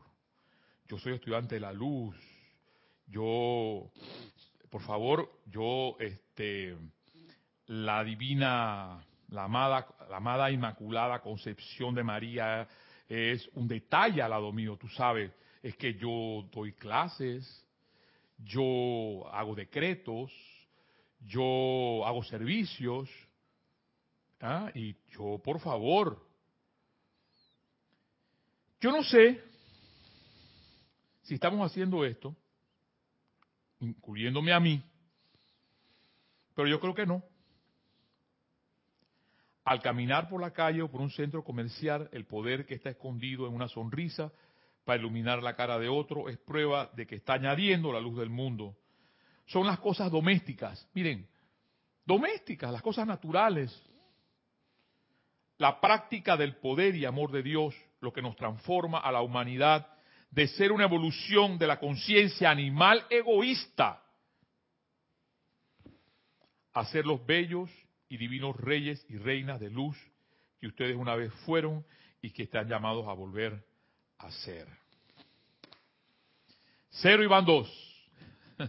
Yo 0.89 0.99
soy 0.99 1.15
estudiante 1.15 1.55
de 1.55 1.61
la 1.61 1.73
luz. 1.73 2.17
Yo, 3.07 3.91
por 4.69 4.83
favor, 4.83 5.31
yo, 5.47 5.97
este, 6.01 6.77
la 7.67 8.03
divina, 8.03 9.05
la 9.31 9.45
amada, 9.45 9.87
la 10.09 10.17
amada 10.17 10.51
Inmaculada 10.51 11.21
Concepción 11.21 11.95
de 11.95 12.03
María 12.03 12.69
es 13.09 13.49
un 13.55 13.67
detalle 13.69 14.23
al 14.23 14.31
lado 14.31 14.53
mío, 14.53 14.77
tú 14.77 14.89
sabes, 14.89 15.33
es 15.63 15.77
que 15.77 15.95
yo 15.95 16.49
doy 16.53 16.73
clases, 16.73 17.65
yo 18.39 19.29
hago 19.33 19.55
decretos, 19.55 20.33
yo 21.21 22.05
hago 22.07 22.23
servicios, 22.25 23.09
¿ah? 24.41 24.71
y 24.75 24.97
yo, 25.11 25.41
por 25.43 25.61
favor, 25.61 26.27
yo 28.81 28.91
no 28.91 29.03
sé 29.05 29.43
si 31.23 31.35
estamos 31.35 31.71
haciendo 31.71 32.05
esto, 32.05 32.35
incluyéndome 33.81 34.53
a 34.53 34.61
mí, 34.61 34.83
pero 36.55 36.67
yo 36.67 36.81
creo 36.81 36.95
que 36.95 37.07
no. 37.07 37.30
Al 39.71 39.81
caminar 39.81 40.29
por 40.29 40.41
la 40.41 40.51
calle 40.51 40.83
o 40.83 40.91
por 40.91 41.01
un 41.01 41.13
centro 41.13 41.45
comercial, 41.45 42.09
el 42.11 42.27
poder 42.27 42.67
que 42.67 42.75
está 42.75 42.91
escondido 42.91 43.47
en 43.47 43.55
una 43.55 43.69
sonrisa 43.69 44.33
para 44.85 44.99
iluminar 44.99 45.45
la 45.45 45.55
cara 45.55 45.79
de 45.79 45.89
otro 45.89 46.29
es 46.29 46.39
prueba 46.39 46.91
de 46.97 47.07
que 47.07 47.15
está 47.15 47.35
añadiendo 47.35 47.93
la 47.93 48.01
luz 48.01 48.19
del 48.19 48.31
mundo. 48.31 48.77
Son 49.47 49.69
las 49.69 49.79
cosas 49.79 50.11
domésticas, 50.11 50.89
miren, 50.93 51.29
domésticas, 52.05 52.73
las 52.73 52.83
cosas 52.83 53.07
naturales. 53.07 53.71
La 55.57 55.81
práctica 55.81 56.37
del 56.37 56.57
poder 56.57 56.97
y 56.97 57.05
amor 57.05 57.31
de 57.31 57.45
Dios, 57.45 57.73
lo 58.01 58.13
que 58.13 58.23
nos 58.23 58.35
transforma 58.35 58.99
a 58.99 59.13
la 59.13 59.23
humanidad 59.23 59.87
de 60.33 60.49
ser 60.49 60.73
una 60.73 60.87
evolución 60.87 61.59
de 61.59 61.69
la 61.69 61.79
conciencia 61.79 62.51
animal 62.51 63.07
egoísta 63.09 64.03
a 66.73 66.85
ser 66.87 67.07
los 67.07 67.25
bellos 67.25 67.71
y 68.11 68.19
divinos 68.19 68.55
reyes 68.57 69.07
y 69.09 69.17
reinas 69.17 69.59
de 69.61 69.71
luz 69.71 69.97
que 70.59 70.67
ustedes 70.67 70.97
una 70.97 71.15
vez 71.15 71.33
fueron 71.47 71.87
y 72.21 72.33
que 72.33 72.43
están 72.43 72.69
llamados 72.69 73.09
a 73.09 73.15
volver 73.15 73.65
a 74.19 74.31
ser. 74.31 74.69
Cero 76.91 77.23
y 77.23 77.27
van 77.27 77.47
dos. 77.47 77.71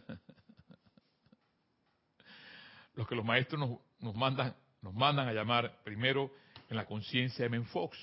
los 2.93 3.07
que 3.07 3.15
los 3.15 3.25
maestros 3.25 3.59
nos, 3.59 3.79
nos, 3.99 4.15
mandan, 4.15 4.55
nos 4.81 4.93
mandan 4.93 5.27
a 5.27 5.33
llamar 5.33 5.83
primero 5.83 6.31
en 6.69 6.77
la 6.77 6.85
conciencia 6.85 7.43
de 7.43 7.49
Menfox. 7.49 7.97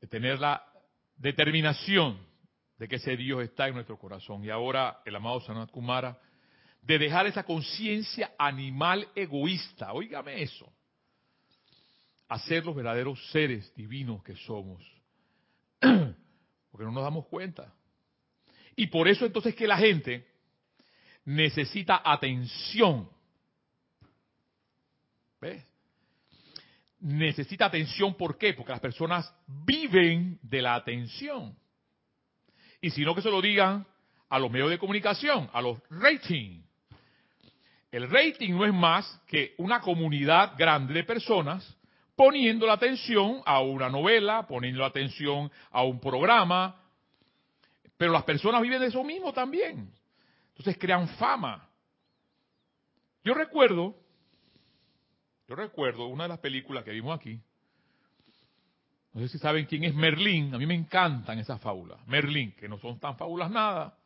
De 0.00 0.08
tener 0.08 0.40
la 0.40 0.62
determinación 1.16 2.18
de 2.78 2.88
que 2.88 2.96
ese 2.96 3.16
Dios 3.16 3.42
está 3.42 3.68
en 3.68 3.74
nuestro 3.74 3.96
corazón. 3.96 4.44
Y 4.44 4.50
ahora 4.50 5.02
el 5.04 5.14
amado 5.14 5.40
Sanat 5.40 5.70
Kumara, 5.70 6.18
de 6.82 6.98
dejar 6.98 7.26
esa 7.26 7.44
conciencia 7.44 8.32
animal 8.38 9.08
egoísta, 9.14 9.92
óigame 9.92 10.42
eso, 10.42 10.72
a 12.28 12.38
ser 12.38 12.64
los 12.64 12.74
verdaderos 12.74 13.30
seres 13.30 13.72
divinos 13.74 14.22
que 14.22 14.36
somos. 14.36 14.82
Porque 15.80 16.84
no 16.84 16.92
nos 16.92 17.02
damos 17.02 17.26
cuenta. 17.26 17.74
Y 18.76 18.86
por 18.86 19.08
eso 19.08 19.26
entonces 19.26 19.54
que 19.54 19.66
la 19.66 19.76
gente 19.76 20.26
necesita 21.24 22.00
atención. 22.04 23.08
¿Ves? 25.40 25.68
necesita 27.00 27.66
atención. 27.66 28.14
¿Por 28.14 28.38
qué? 28.38 28.54
Porque 28.54 28.72
las 28.72 28.80
personas 28.80 29.32
viven 29.46 30.38
de 30.42 30.62
la 30.62 30.74
atención. 30.74 31.56
Y 32.80 32.90
si 32.90 33.04
no 33.04 33.14
que 33.14 33.22
se 33.22 33.30
lo 33.30 33.40
digan 33.40 33.86
a 34.28 34.38
los 34.38 34.50
medios 34.50 34.70
de 34.70 34.78
comunicación, 34.78 35.48
a 35.52 35.60
los 35.62 35.78
rating. 35.90 36.62
El 37.90 38.10
rating 38.10 38.52
no 38.52 38.64
es 38.64 38.74
más 38.74 39.22
que 39.26 39.54
una 39.58 39.80
comunidad 39.80 40.54
grande 40.58 40.94
de 40.94 41.04
personas 41.04 41.76
poniendo 42.14 42.66
la 42.66 42.74
atención 42.74 43.40
a 43.46 43.60
una 43.60 43.88
novela, 43.88 44.46
poniendo 44.46 44.80
la 44.80 44.88
atención 44.88 45.50
a 45.70 45.84
un 45.84 46.00
programa, 46.00 46.82
pero 47.96 48.12
las 48.12 48.24
personas 48.24 48.60
viven 48.60 48.80
de 48.80 48.88
eso 48.88 49.04
mismo 49.04 49.32
también. 49.32 49.92
Entonces 50.48 50.76
crean 50.78 51.08
fama. 51.10 51.68
Yo 53.24 53.34
recuerdo 53.34 53.94
yo 55.48 55.56
recuerdo 55.56 56.06
una 56.08 56.24
de 56.24 56.28
las 56.28 56.38
películas 56.40 56.84
que 56.84 56.90
vimos 56.90 57.18
aquí. 57.18 57.40
No 59.14 59.22
sé 59.22 59.28
si 59.28 59.38
saben 59.38 59.64
quién 59.64 59.82
es 59.84 59.94
Merlín. 59.94 60.54
A 60.54 60.58
mí 60.58 60.66
me 60.66 60.74
encantan 60.74 61.38
esas 61.38 61.58
fábulas. 61.58 62.06
Merlín, 62.06 62.52
que 62.52 62.68
no 62.68 62.78
son 62.78 63.00
tan 63.00 63.16
fábulas 63.16 63.50
nada. 63.50 63.97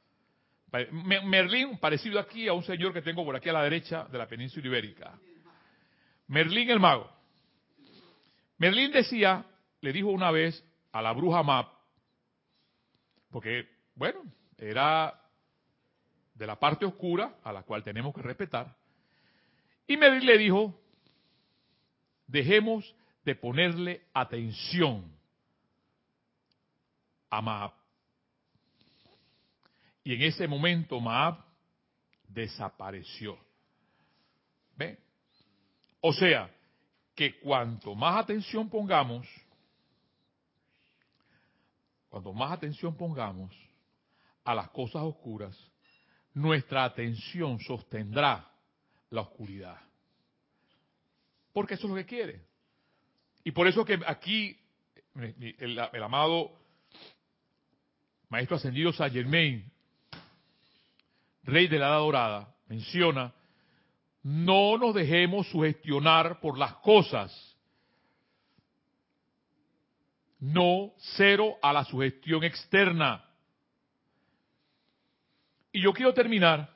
Merlín, 0.73 1.79
parecido 1.79 2.19
aquí 2.19 2.49
a 2.49 2.55
un 2.55 2.63
señor 2.63 2.93
que 2.93 3.03
tengo 3.03 3.25
por 3.25 3.37
aquí 3.37 3.49
a 3.49 3.53
la 3.53 3.63
derecha 3.63 4.05
de 4.05 4.19
la 4.19 4.27
península 4.27 4.67
ibérica. 4.67 5.19
Merlín 6.29 6.71
el 6.71 6.81
mago. 6.81 7.11
Merlín 8.57 8.91
decía, 8.91 9.45
le 9.81 9.93
dijo 9.93 10.09
una 10.09 10.31
vez 10.31 10.65
a 10.93 11.03
la 11.03 11.13
bruja 11.13 11.43
Map, 11.43 11.69
porque, 13.31 13.69
bueno, 13.95 14.23
era 14.57 15.19
de 16.35 16.47
la 16.47 16.59
parte 16.59 16.87
oscura 16.87 17.37
a 17.43 17.53
la 17.53 17.63
cual 17.65 17.83
tenemos 17.83 18.15
que 18.15 18.23
respetar. 18.23 18.75
Y 19.87 19.97
Merlín 19.97 20.27
le 20.27 20.39
dijo, 20.39 20.81
dejemos 22.27 22.95
de 23.25 23.35
ponerle 23.35 24.07
atención 24.15 25.05
a 27.29 27.43
Maab. 27.43 27.82
Y 30.05 30.15
en 30.15 30.23
ese 30.23 30.49
momento 30.49 31.01
Maab 31.01 31.45
desapareció. 32.29 33.39
¿Ve? 34.77 34.99
O 36.01 36.13
sea, 36.13 36.51
que 37.15 37.39
cuanto 37.39 37.95
más 37.95 38.17
atención 38.17 38.69
pongamos, 38.69 39.27
cuanto 42.09 42.33
más 42.33 42.53
atención 42.53 42.97
pongamos 42.97 43.55
a 44.45 44.55
las 44.55 44.71
cosas 44.71 45.03
oscuras, 45.03 45.57
nuestra 46.35 46.85
atención 46.85 47.61
sostendrá 47.61 48.51
la 49.11 49.21
oscuridad. 49.21 49.79
Porque 51.53 51.75
eso 51.75 51.87
es 51.87 51.91
lo 51.91 51.97
que 51.97 52.07
quiere. 52.07 52.41
Y 53.45 53.51
por 53.51 53.67
eso 53.67 53.85
que 53.85 54.01
aquí 54.07 54.59
el, 55.15 55.79
amado 55.79 56.59
Maestro 58.29 58.57
Ascendido 58.57 58.93
Saint 58.93 59.15
Germain, 59.15 59.72
Rey 61.45 61.67
de 61.67 61.79
la 61.79 61.89
Edad 61.89 61.99
Dorada, 61.99 62.55
menciona, 62.69 63.35
no 64.23 64.79
nos 64.79 64.95
dejemos 64.95 65.49
sugestionar 65.49 66.41
por 66.41 66.57
las 66.57 66.75
cosas. 66.77 67.33
No 70.39 70.93
cero 71.17 71.57
a 71.63 71.73
la 71.73 71.85
sugestión 71.85 72.45
externa. 72.45 73.25
Y 75.73 75.83
yo 75.83 75.93
quiero 75.93 76.13
terminar, 76.13 76.69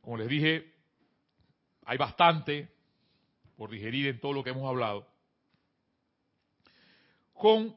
como 0.00 0.16
les 0.16 0.28
dije, 0.28 0.72
hay 1.84 1.96
bastante 1.96 2.72
por 3.56 3.70
digerir 3.70 4.06
en 4.08 4.20
todo 4.20 4.32
lo 4.32 4.44
que 4.44 4.50
hemos 4.50 4.68
hablado, 4.68 5.06
con 7.32 7.76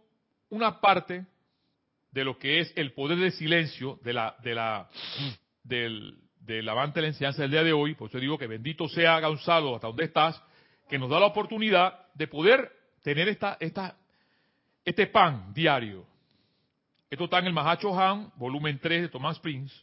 una 0.49 0.79
parte 0.79 1.25
de 2.15 2.23
lo 2.23 2.39
que 2.39 2.61
es 2.61 2.71
el 2.77 2.93
poder 2.93 3.17
de 3.17 3.29
silencio 3.31 3.99
de 4.01 4.13
la, 4.13 4.37
de 4.41 4.55
la, 4.55 4.89
del, 5.63 6.17
del 6.39 6.67
avante 6.69 6.99
de 6.99 7.01
la 7.01 7.07
enseñanza 7.09 7.41
del 7.41 7.51
día 7.51 7.63
de 7.63 7.73
hoy, 7.73 7.93
por 7.93 8.09
eso 8.09 8.19
digo 8.19 8.37
que 8.37 8.47
bendito 8.47 8.87
sea 8.87 9.19
Gonzalo 9.19 9.75
hasta 9.75 9.87
donde 9.87 10.05
estás, 10.05 10.41
que 10.87 10.97
nos 10.97 11.09
da 11.09 11.19
la 11.19 11.25
oportunidad 11.25 12.07
de 12.13 12.27
poder 12.27 12.71
tener 13.03 13.27
esta, 13.27 13.57
esta, 13.59 13.97
este 14.85 15.07
pan 15.07 15.53
diario. 15.53 16.05
Esto 17.09 17.25
está 17.25 17.39
en 17.39 17.47
el 17.47 17.53
Mahacho 17.53 17.93
Han, 17.99 18.31
volumen 18.37 18.79
3 18.79 19.01
de 19.01 19.09
Thomas 19.09 19.37
Prince, 19.39 19.75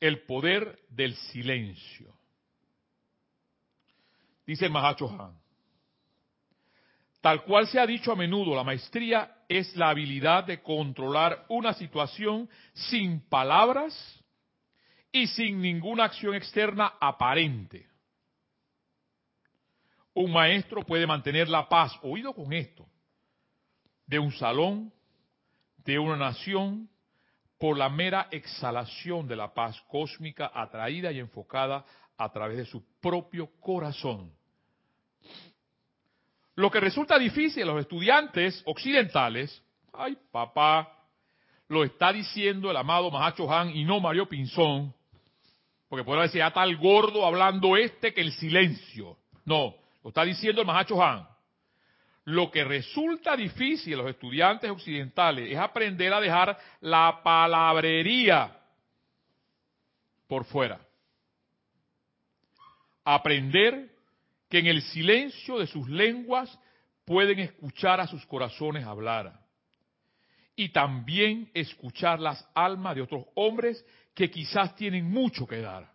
el 0.00 0.22
poder 0.22 0.78
del 0.88 1.14
silencio. 1.14 2.10
Dice 4.46 4.64
el 4.64 4.72
Mahacho 4.72 5.10
Han. 5.10 5.43
Tal 7.24 7.42
cual 7.44 7.66
se 7.68 7.80
ha 7.80 7.86
dicho 7.86 8.12
a 8.12 8.16
menudo, 8.16 8.54
la 8.54 8.64
maestría 8.64 9.34
es 9.48 9.74
la 9.76 9.88
habilidad 9.88 10.44
de 10.44 10.60
controlar 10.62 11.46
una 11.48 11.72
situación 11.72 12.50
sin 12.74 13.26
palabras 13.30 13.94
y 15.10 15.26
sin 15.28 15.62
ninguna 15.62 16.04
acción 16.04 16.34
externa 16.34 16.92
aparente. 17.00 17.88
Un 20.12 20.32
maestro 20.32 20.82
puede 20.82 21.06
mantener 21.06 21.48
la 21.48 21.66
paz, 21.66 21.98
oído 22.02 22.34
con 22.34 22.52
esto, 22.52 22.86
de 24.04 24.18
un 24.18 24.32
salón, 24.32 24.92
de 25.78 25.98
una 25.98 26.18
nación, 26.18 26.90
por 27.58 27.78
la 27.78 27.88
mera 27.88 28.28
exhalación 28.32 29.26
de 29.26 29.36
la 29.36 29.54
paz 29.54 29.80
cósmica 29.88 30.52
atraída 30.54 31.10
y 31.10 31.20
enfocada 31.20 31.86
a 32.18 32.30
través 32.30 32.58
de 32.58 32.66
su 32.66 32.84
propio 33.00 33.48
corazón. 33.60 34.30
Lo 36.56 36.70
que 36.70 36.80
resulta 36.80 37.18
difícil 37.18 37.64
a 37.64 37.66
los 37.66 37.80
estudiantes 37.80 38.62
occidentales, 38.66 39.62
ay 39.92 40.16
papá, 40.30 40.88
lo 41.68 41.82
está 41.82 42.12
diciendo 42.12 42.70
el 42.70 42.76
amado 42.76 43.10
Mahacho 43.10 43.52
Han 43.52 43.70
y 43.70 43.84
no 43.84 44.00
Mario 44.00 44.28
Pinzón, 44.28 44.94
Porque 45.88 46.04
puede 46.04 46.22
decir, 46.22 46.38
ya 46.38 46.48
está 46.48 46.64
el 46.64 46.76
gordo 46.76 47.26
hablando 47.26 47.76
este 47.76 48.12
que 48.12 48.20
el 48.20 48.32
silencio. 48.32 49.16
No, 49.44 49.74
lo 50.02 50.08
está 50.08 50.24
diciendo 50.24 50.60
el 50.60 50.66
Mahacho 50.66 51.02
Han. 51.02 51.26
Lo 52.24 52.50
que 52.50 52.64
resulta 52.64 53.36
difícil 53.36 53.94
a 53.94 53.96
los 53.98 54.10
estudiantes 54.10 54.70
occidentales 54.70 55.50
es 55.50 55.58
aprender 55.58 56.12
a 56.12 56.20
dejar 56.20 56.58
la 56.80 57.20
palabrería 57.22 58.56
por 60.26 60.44
fuera. 60.44 60.80
Aprender 63.04 63.93
que 64.48 64.58
en 64.58 64.66
el 64.66 64.82
silencio 64.82 65.58
de 65.58 65.66
sus 65.66 65.88
lenguas 65.88 66.58
pueden 67.04 67.38
escuchar 67.38 68.00
a 68.00 68.06
sus 68.06 68.24
corazones 68.26 68.84
hablar. 68.84 69.40
Y 70.56 70.68
también 70.68 71.50
escuchar 71.52 72.20
las 72.20 72.46
almas 72.54 72.94
de 72.94 73.02
otros 73.02 73.24
hombres 73.34 73.84
que 74.14 74.30
quizás 74.30 74.74
tienen 74.76 75.10
mucho 75.10 75.46
que 75.46 75.60
dar. 75.60 75.92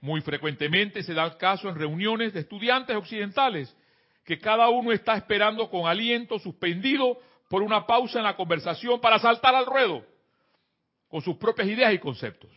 Muy 0.00 0.20
frecuentemente 0.20 1.02
se 1.02 1.14
da 1.14 1.24
el 1.24 1.36
caso 1.36 1.68
en 1.68 1.74
reuniones 1.74 2.32
de 2.32 2.40
estudiantes 2.40 2.96
occidentales 2.96 3.74
que 4.24 4.38
cada 4.38 4.68
uno 4.68 4.92
está 4.92 5.16
esperando 5.16 5.68
con 5.70 5.86
aliento 5.86 6.38
suspendido 6.38 7.18
por 7.48 7.62
una 7.62 7.86
pausa 7.86 8.18
en 8.18 8.24
la 8.24 8.36
conversación 8.36 9.00
para 9.00 9.18
saltar 9.18 9.54
al 9.54 9.66
ruedo 9.66 10.06
con 11.08 11.20
sus 11.20 11.36
propias 11.36 11.68
ideas 11.68 11.92
y 11.92 11.98
conceptos. 11.98 12.50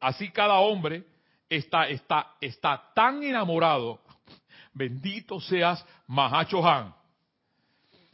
Así 0.00 0.30
cada 0.30 0.58
hombre 0.58 1.04
está, 1.56 1.88
está, 1.88 2.34
está 2.40 2.92
tan 2.94 3.22
enamorado, 3.22 4.00
bendito 4.72 5.40
seas 5.40 5.84
Mahacho 6.06 6.66
Han. 6.66 6.94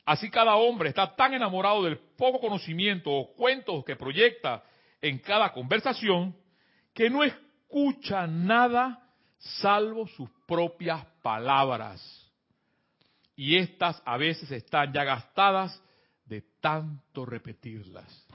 Así 0.05 0.31
cada 0.31 0.57
hombre 0.57 0.89
está 0.89 1.15
tan 1.15 1.35
enamorado 1.35 1.85
del 1.85 1.99
poco 1.99 2.41
conocimiento 2.41 3.11
o 3.11 3.35
cuentos 3.35 3.85
que 3.85 3.95
proyecta 3.95 4.63
en 5.01 5.19
cada 5.19 5.53
conversación 5.53 6.35
que 6.95 7.11
no 7.11 7.23
escucha 7.23 8.27
nada 8.27 9.07
salvo 9.39 10.07
sus 10.09 10.29
propias 10.47 11.05
palabras. 11.23 12.01
Y 13.37 13.57
estas 13.57 14.03
a 14.05 14.17
veces 14.17 14.51
están 14.51 14.93
ya 14.93 15.05
gastadas 15.05 15.81
de 16.25 16.43
tanto 16.61 17.25
repetirlas. 17.25 18.27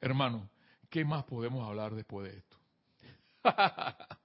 Hermano, 0.00 0.48
¿qué 0.90 1.04
más 1.04 1.24
podemos 1.24 1.66
hablar 1.66 1.94
después 1.94 2.30
de 2.30 2.38
esto? 2.38 2.56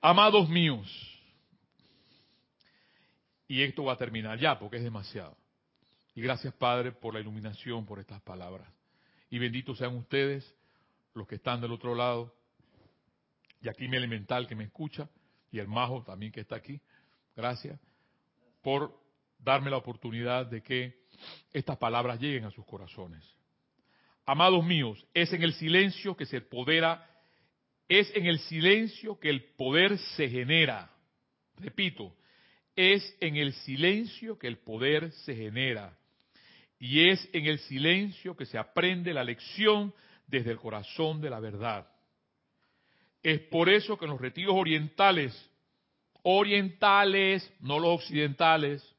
Amados 0.00 0.48
míos, 0.48 0.86
y 3.48 3.62
esto 3.62 3.84
va 3.84 3.94
a 3.94 3.96
terminar 3.96 4.38
ya 4.38 4.58
porque 4.58 4.76
es 4.76 4.82
demasiado. 4.82 5.36
Y 6.14 6.20
gracias 6.22 6.54
Padre 6.54 6.92
por 6.92 7.14
la 7.14 7.20
iluminación, 7.20 7.84
por 7.84 7.98
estas 7.98 8.20
palabras. 8.22 8.68
Y 9.30 9.38
benditos 9.38 9.78
sean 9.78 9.96
ustedes, 9.96 10.54
los 11.14 11.26
que 11.26 11.36
están 11.36 11.60
del 11.60 11.72
otro 11.72 11.94
lado, 11.94 12.34
y 13.60 13.68
aquí 13.68 13.88
mi 13.88 13.96
elemental 13.96 14.46
que 14.46 14.54
me 14.54 14.64
escucha, 14.64 15.08
y 15.50 15.58
el 15.58 15.68
majo 15.68 16.02
también 16.02 16.32
que 16.32 16.40
está 16.40 16.56
aquí. 16.56 16.80
Gracias 17.34 17.78
por 18.62 18.98
darme 19.38 19.70
la 19.70 19.76
oportunidad 19.76 20.46
de 20.46 20.62
que 20.62 21.05
estas 21.52 21.76
palabras 21.78 22.20
lleguen 22.20 22.44
a 22.44 22.50
sus 22.50 22.64
corazones. 22.64 23.24
Amados 24.24 24.64
míos, 24.64 25.06
es 25.14 25.32
en 25.32 25.42
el 25.42 25.52
silencio 25.54 26.16
que 26.16 26.26
se 26.26 26.40
podera, 26.40 27.08
es 27.88 28.10
en 28.16 28.26
el 28.26 28.40
silencio 28.40 29.20
que 29.20 29.30
el 29.30 29.44
poder 29.54 29.98
se 30.16 30.28
genera. 30.28 30.90
Repito, 31.56 32.14
es 32.74 33.16
en 33.20 33.36
el 33.36 33.52
silencio 33.52 34.38
que 34.38 34.48
el 34.48 34.58
poder 34.58 35.12
se 35.12 35.34
genera. 35.34 35.96
Y 36.78 37.08
es 37.08 37.28
en 37.32 37.46
el 37.46 37.58
silencio 37.60 38.36
que 38.36 38.46
se 38.46 38.58
aprende 38.58 39.14
la 39.14 39.24
lección 39.24 39.94
desde 40.26 40.50
el 40.50 40.58
corazón 40.58 41.20
de 41.20 41.30
la 41.30 41.40
verdad. 41.40 41.88
Es 43.22 43.40
por 43.40 43.68
eso 43.68 43.96
que 43.96 44.04
en 44.04 44.10
los 44.10 44.20
retiros 44.20 44.54
orientales, 44.54 45.50
orientales, 46.22 47.50
no 47.60 47.78
los 47.78 48.00
occidentales, 48.00 48.95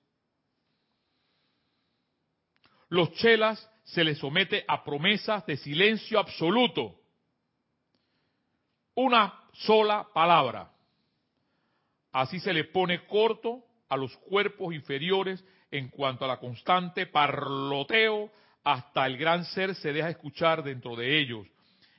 los 2.89 3.11
chelas 3.13 3.69
se 3.83 4.03
les 4.03 4.17
somete 4.17 4.63
a 4.67 4.83
promesas 4.83 5.45
de 5.45 5.57
silencio 5.57 6.19
absoluto. 6.19 6.99
Una 8.95 9.33
sola 9.53 10.07
palabra. 10.13 10.71
Así 12.11 12.39
se 12.39 12.53
le 12.53 12.65
pone 12.65 13.05
corto 13.05 13.63
a 13.89 13.97
los 13.97 14.15
cuerpos 14.17 14.73
inferiores 14.73 15.43
en 15.71 15.89
cuanto 15.89 16.25
a 16.25 16.27
la 16.27 16.39
constante 16.39 17.05
parloteo 17.05 18.31
hasta 18.63 19.05
el 19.05 19.17
gran 19.17 19.45
ser 19.45 19.75
se 19.75 19.93
deja 19.93 20.09
escuchar 20.09 20.63
dentro 20.63 20.95
de 20.95 21.19
ellos. 21.19 21.47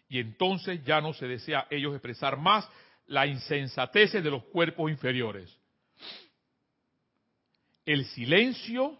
Y 0.08 0.18
entonces 0.18 0.84
ya 0.84 1.00
no 1.00 1.12
se 1.14 1.26
desea 1.26 1.66
ellos 1.70 1.94
expresar 1.94 2.38
más 2.38 2.68
la 3.06 3.26
insensatez 3.26 4.12
de 4.12 4.30
los 4.30 4.44
cuerpos 4.44 4.90
inferiores. 4.90 5.50
El 7.84 8.04
silencio, 8.06 8.98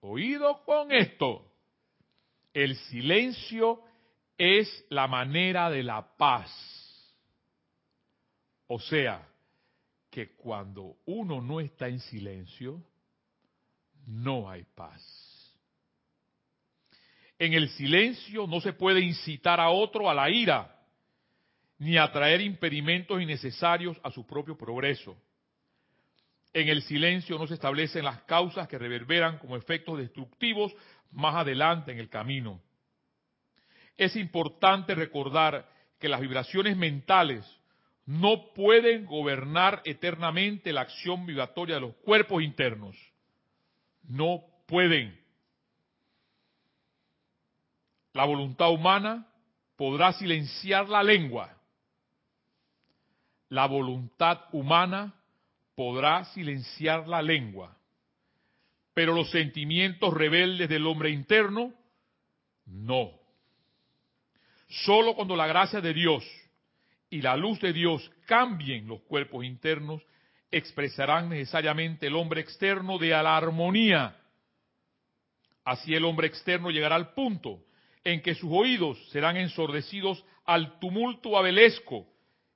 oído 0.00 0.62
con 0.64 0.92
esto, 0.92 1.50
el 2.52 2.76
silencio 2.76 3.82
es 4.36 4.84
la 4.88 5.06
manera 5.06 5.70
de 5.70 5.82
la 5.82 6.16
paz. 6.16 6.50
O 8.66 8.78
sea, 8.80 9.26
que 10.10 10.34
cuando 10.36 10.96
uno 11.06 11.40
no 11.40 11.60
está 11.60 11.88
en 11.88 12.00
silencio, 12.00 12.82
no 14.06 14.50
hay 14.50 14.64
paz. 14.74 15.00
En 17.38 17.54
el 17.54 17.68
silencio 17.70 18.46
no 18.46 18.60
se 18.60 18.72
puede 18.72 19.00
incitar 19.00 19.60
a 19.60 19.70
otro 19.70 20.10
a 20.10 20.14
la 20.14 20.28
ira, 20.28 20.76
ni 21.78 21.96
atraer 21.96 22.40
impedimentos 22.42 23.20
innecesarios 23.20 23.98
a 24.02 24.10
su 24.10 24.26
propio 24.26 24.56
progreso. 24.56 25.16
En 26.52 26.68
el 26.68 26.82
silencio 26.82 27.38
no 27.38 27.46
se 27.46 27.54
establecen 27.54 28.04
las 28.04 28.22
causas 28.22 28.66
que 28.66 28.78
reverberan 28.78 29.38
como 29.38 29.56
efectos 29.56 29.98
destructivos 29.98 30.74
más 31.12 31.36
adelante 31.36 31.92
en 31.92 31.98
el 31.98 32.08
camino. 32.08 32.60
Es 33.96 34.16
importante 34.16 34.94
recordar 34.94 35.68
que 35.98 36.08
las 36.08 36.20
vibraciones 36.20 36.76
mentales 36.76 37.46
no 38.06 38.52
pueden 38.54 39.06
gobernar 39.06 39.82
eternamente 39.84 40.72
la 40.72 40.80
acción 40.80 41.26
vibratoria 41.26 41.76
de 41.76 41.82
los 41.82 41.94
cuerpos 41.96 42.42
internos. 42.42 42.96
No 44.02 44.42
pueden. 44.66 45.16
La 48.12 48.24
voluntad 48.24 48.70
humana 48.72 49.28
podrá 49.76 50.12
silenciar 50.14 50.88
la 50.88 51.02
lengua. 51.02 51.56
La 53.48 53.66
voluntad 53.66 54.40
humana 54.52 55.14
podrá 55.80 56.26
silenciar 56.34 57.08
la 57.08 57.22
lengua. 57.22 57.74
Pero 58.92 59.14
los 59.14 59.30
sentimientos 59.30 60.12
rebeldes 60.12 60.68
del 60.68 60.86
hombre 60.86 61.08
interno, 61.08 61.72
no. 62.66 63.12
Solo 64.68 65.14
cuando 65.14 65.36
la 65.36 65.46
gracia 65.46 65.80
de 65.80 65.94
Dios 65.94 66.22
y 67.08 67.22
la 67.22 67.34
luz 67.34 67.60
de 67.60 67.72
Dios 67.72 68.10
cambien 68.26 68.88
los 68.88 69.00
cuerpos 69.04 69.42
internos, 69.42 70.02
expresarán 70.50 71.30
necesariamente 71.30 72.08
el 72.08 72.16
hombre 72.16 72.42
externo 72.42 72.98
de 72.98 73.08
la 73.08 73.34
armonía. 73.34 74.18
Así 75.64 75.94
el 75.94 76.04
hombre 76.04 76.26
externo 76.26 76.70
llegará 76.70 76.96
al 76.96 77.14
punto 77.14 77.64
en 78.04 78.20
que 78.20 78.34
sus 78.34 78.50
oídos 78.52 78.98
serán 79.12 79.38
ensordecidos 79.38 80.22
al 80.44 80.78
tumulto 80.78 81.38
abelesco 81.38 82.06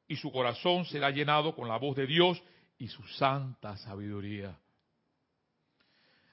y 0.09 0.17
su 0.17 0.31
corazón 0.31 0.85
será 0.85 1.11
llenado 1.11 1.57
con 1.57 1.69
la 1.69 1.79
voz 1.79 1.97
de 1.97 2.07
Dios 2.07 2.43
y 2.85 2.89
su 2.89 3.03
santa 3.05 3.79
sabiduría. 3.79 4.55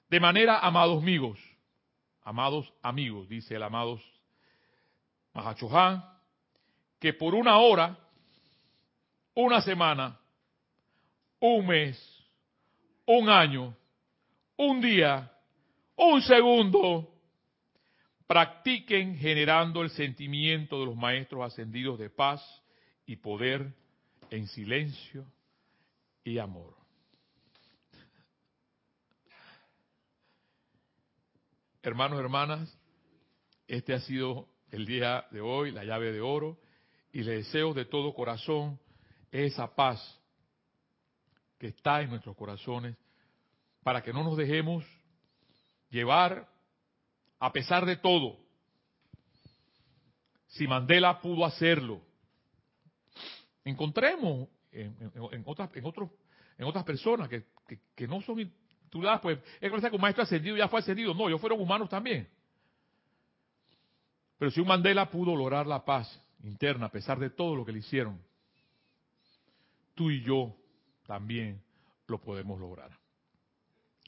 De 0.10 0.20
manera, 0.20 0.60
amados 0.60 1.02
amigos, 1.02 1.39
amados 2.24 2.74
amigos, 2.82 3.30
dice 3.30 3.56
el 3.56 3.64
amados 3.64 4.02
Mahachohan, 5.34 6.04
que 6.99 7.14
por 7.14 7.36
una 7.36 7.58
hora, 7.60 7.97
una 9.34 9.62
semana, 9.62 10.20
un 11.39 11.68
mes, 11.68 12.28
un 13.06 13.30
año, 13.30 13.74
un 14.58 14.82
día, 14.82 15.32
un 15.95 16.22
segundo, 16.22 17.14
practiquen 18.28 19.16
generando 19.16 19.84
el 19.84 19.89
sentimiento 19.89 20.82
de 20.82 20.88
los 20.88 20.97
maestros 20.97 21.45
ascendidos 21.45 21.97
de 21.97 22.10
paz 22.10 22.41
y 23.06 23.16
poder 23.16 23.74
en 24.30 24.47
silencio 24.49 25.26
y 26.24 26.38
amor. 26.38 26.76
Hermanos, 31.84 32.19
hermanas, 32.19 32.78
este 33.67 33.93
ha 33.93 33.99
sido 34.01 34.47
el 34.69 34.86
día 34.86 35.26
de 35.32 35.41
hoy, 35.41 35.72
la 35.72 35.84
llave 35.84 36.11
de 36.11 36.22
oro, 36.22 36.59
y 37.11 37.24
le 37.24 37.38
deseo 37.38 37.74
de 37.74 37.86
todo 37.86 38.13
corazón 38.13 38.80
esa 39.32 39.74
paz 39.76 40.19
que 41.57 41.67
está 41.67 42.01
en 42.01 42.09
nuestros 42.09 42.36
corazones 42.36 42.95
para 43.84 44.01
que 44.01 44.13
no 44.13 44.24
nos 44.24 44.38
dejemos 44.38 44.86
llevar 45.89 46.47
a 47.39 47.51
pesar 47.51 47.86
de 47.86 47.97
todo. 47.97 48.38
Si 50.47 50.67
Mandela 50.67 51.19
pudo 51.19 51.45
hacerlo, 51.45 52.01
encontremos 53.63 54.47
en, 54.72 55.43
otras, 55.45 55.69
en, 55.76 55.86
otros, 55.86 56.09
en 56.57 56.65
otras 56.65 56.84
personas 56.84 57.30
que, 57.30 57.45
que, 57.95 58.07
no 58.07 58.22
son 58.22 58.51
tituladas, 58.84 59.22
pues 59.22 59.39
es 59.59 59.72
que 59.72 59.95
un 59.95 60.01
maestro 60.01 60.24
ascendido 60.24 60.57
ya 60.57 60.67
fue 60.67 60.80
ascendido. 60.80 61.13
No, 61.13 61.28
ellos 61.28 61.41
fueron 61.41 61.59
humanos 61.59 61.89
también. 61.89 62.28
Pero 64.38 64.51
si 64.51 64.59
un 64.59 64.67
Mandela 64.67 65.09
pudo 65.09 65.36
lograr 65.36 65.67
la 65.67 65.86
paz 65.86 66.19
interna 66.43 66.88
a 66.88 66.91
pesar 66.91 67.19
de 67.19 67.30
todo 67.30 67.55
lo 67.55 67.65
que 67.65 67.72
le 67.72 67.80
hicieron, 67.80 68.19
tú 69.93 70.09
y 70.09 70.24
yo 70.24 70.55
también 71.05 71.61
lo 72.07 72.19
podemos 72.19 72.59
lograr. 72.59 72.97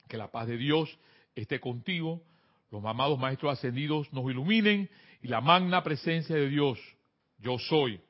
Que 0.07 0.17
la 0.17 0.31
paz 0.31 0.47
de 0.47 0.57
Dios 0.57 0.97
esté 1.35 1.59
contigo, 1.59 2.23
los 2.71 2.83
amados 2.83 3.19
maestros 3.19 3.53
ascendidos 3.53 4.11
nos 4.11 4.29
iluminen 4.29 4.89
y 5.21 5.27
la 5.27 5.41
magna 5.41 5.83
presencia 5.83 6.35
de 6.35 6.49
Dios, 6.49 6.79
yo 7.37 7.59
soy, 7.59 8.01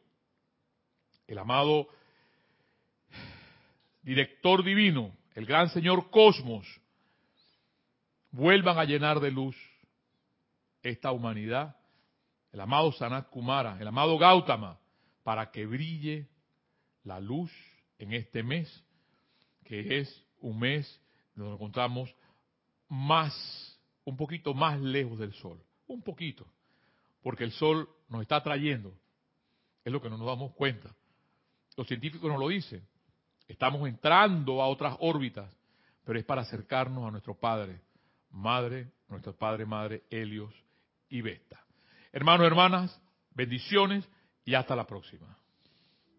el 1.27 1.37
amado 1.37 1.87
director 4.03 4.63
divino, 4.63 5.15
el 5.33 5.45
gran 5.45 5.69
Señor 5.69 6.09
Cosmos, 6.11 6.67
vuelvan 8.31 8.77
a 8.77 8.83
llenar 8.83 9.19
de 9.19 9.31
luz 9.31 9.55
esta 10.81 11.11
humanidad, 11.11 11.77
el 12.51 12.59
amado 12.59 12.91
Sanat 12.91 13.29
Kumara, 13.29 13.77
el 13.79 13.87
amado 13.87 14.17
Gautama, 14.17 14.79
para 15.23 15.49
que 15.51 15.65
brille 15.65 16.27
la 17.03 17.19
luz 17.19 17.51
en 17.97 18.13
este 18.13 18.43
mes, 18.43 18.83
que 19.63 19.99
es 19.99 20.25
un 20.39 20.59
mes 20.59 21.01
donde 21.35 21.51
nos 21.51 21.59
encontramos 21.59 22.13
más, 22.89 23.79
un 24.03 24.17
poquito 24.17 24.53
más 24.53 24.79
lejos 24.79 25.17
del 25.17 25.33
sol, 25.33 25.63
un 25.87 26.01
poquito, 26.03 26.45
porque 27.21 27.45
el 27.45 27.51
sol 27.53 27.89
nos 28.09 28.21
está 28.21 28.43
trayendo, 28.43 28.93
es 29.83 29.91
lo 29.91 30.01
que 30.01 30.09
no 30.09 30.17
nos 30.17 30.27
damos 30.27 30.53
cuenta. 30.53 30.93
Los 31.75 31.87
científicos 31.87 32.29
nos 32.29 32.39
lo 32.39 32.49
dicen, 32.49 32.85
estamos 33.53 33.87
entrando 33.87 34.61
a 34.61 34.67
otras 34.67 34.95
órbitas, 34.99 35.49
pero 36.03 36.19
es 36.19 36.25
para 36.25 36.41
acercarnos 36.41 37.07
a 37.07 37.11
nuestro 37.11 37.35
Padre, 37.35 37.79
Madre, 38.31 38.91
nuestro 39.07 39.35
Padre, 39.35 39.65
Madre, 39.65 40.03
Helios 40.09 40.53
y 41.09 41.21
Vesta. 41.21 41.63
Hermanos, 42.11 42.47
hermanas, 42.47 43.01
bendiciones 43.31 44.07
y 44.43 44.55
hasta 44.55 44.75
la 44.75 44.85
próxima. 44.85 45.37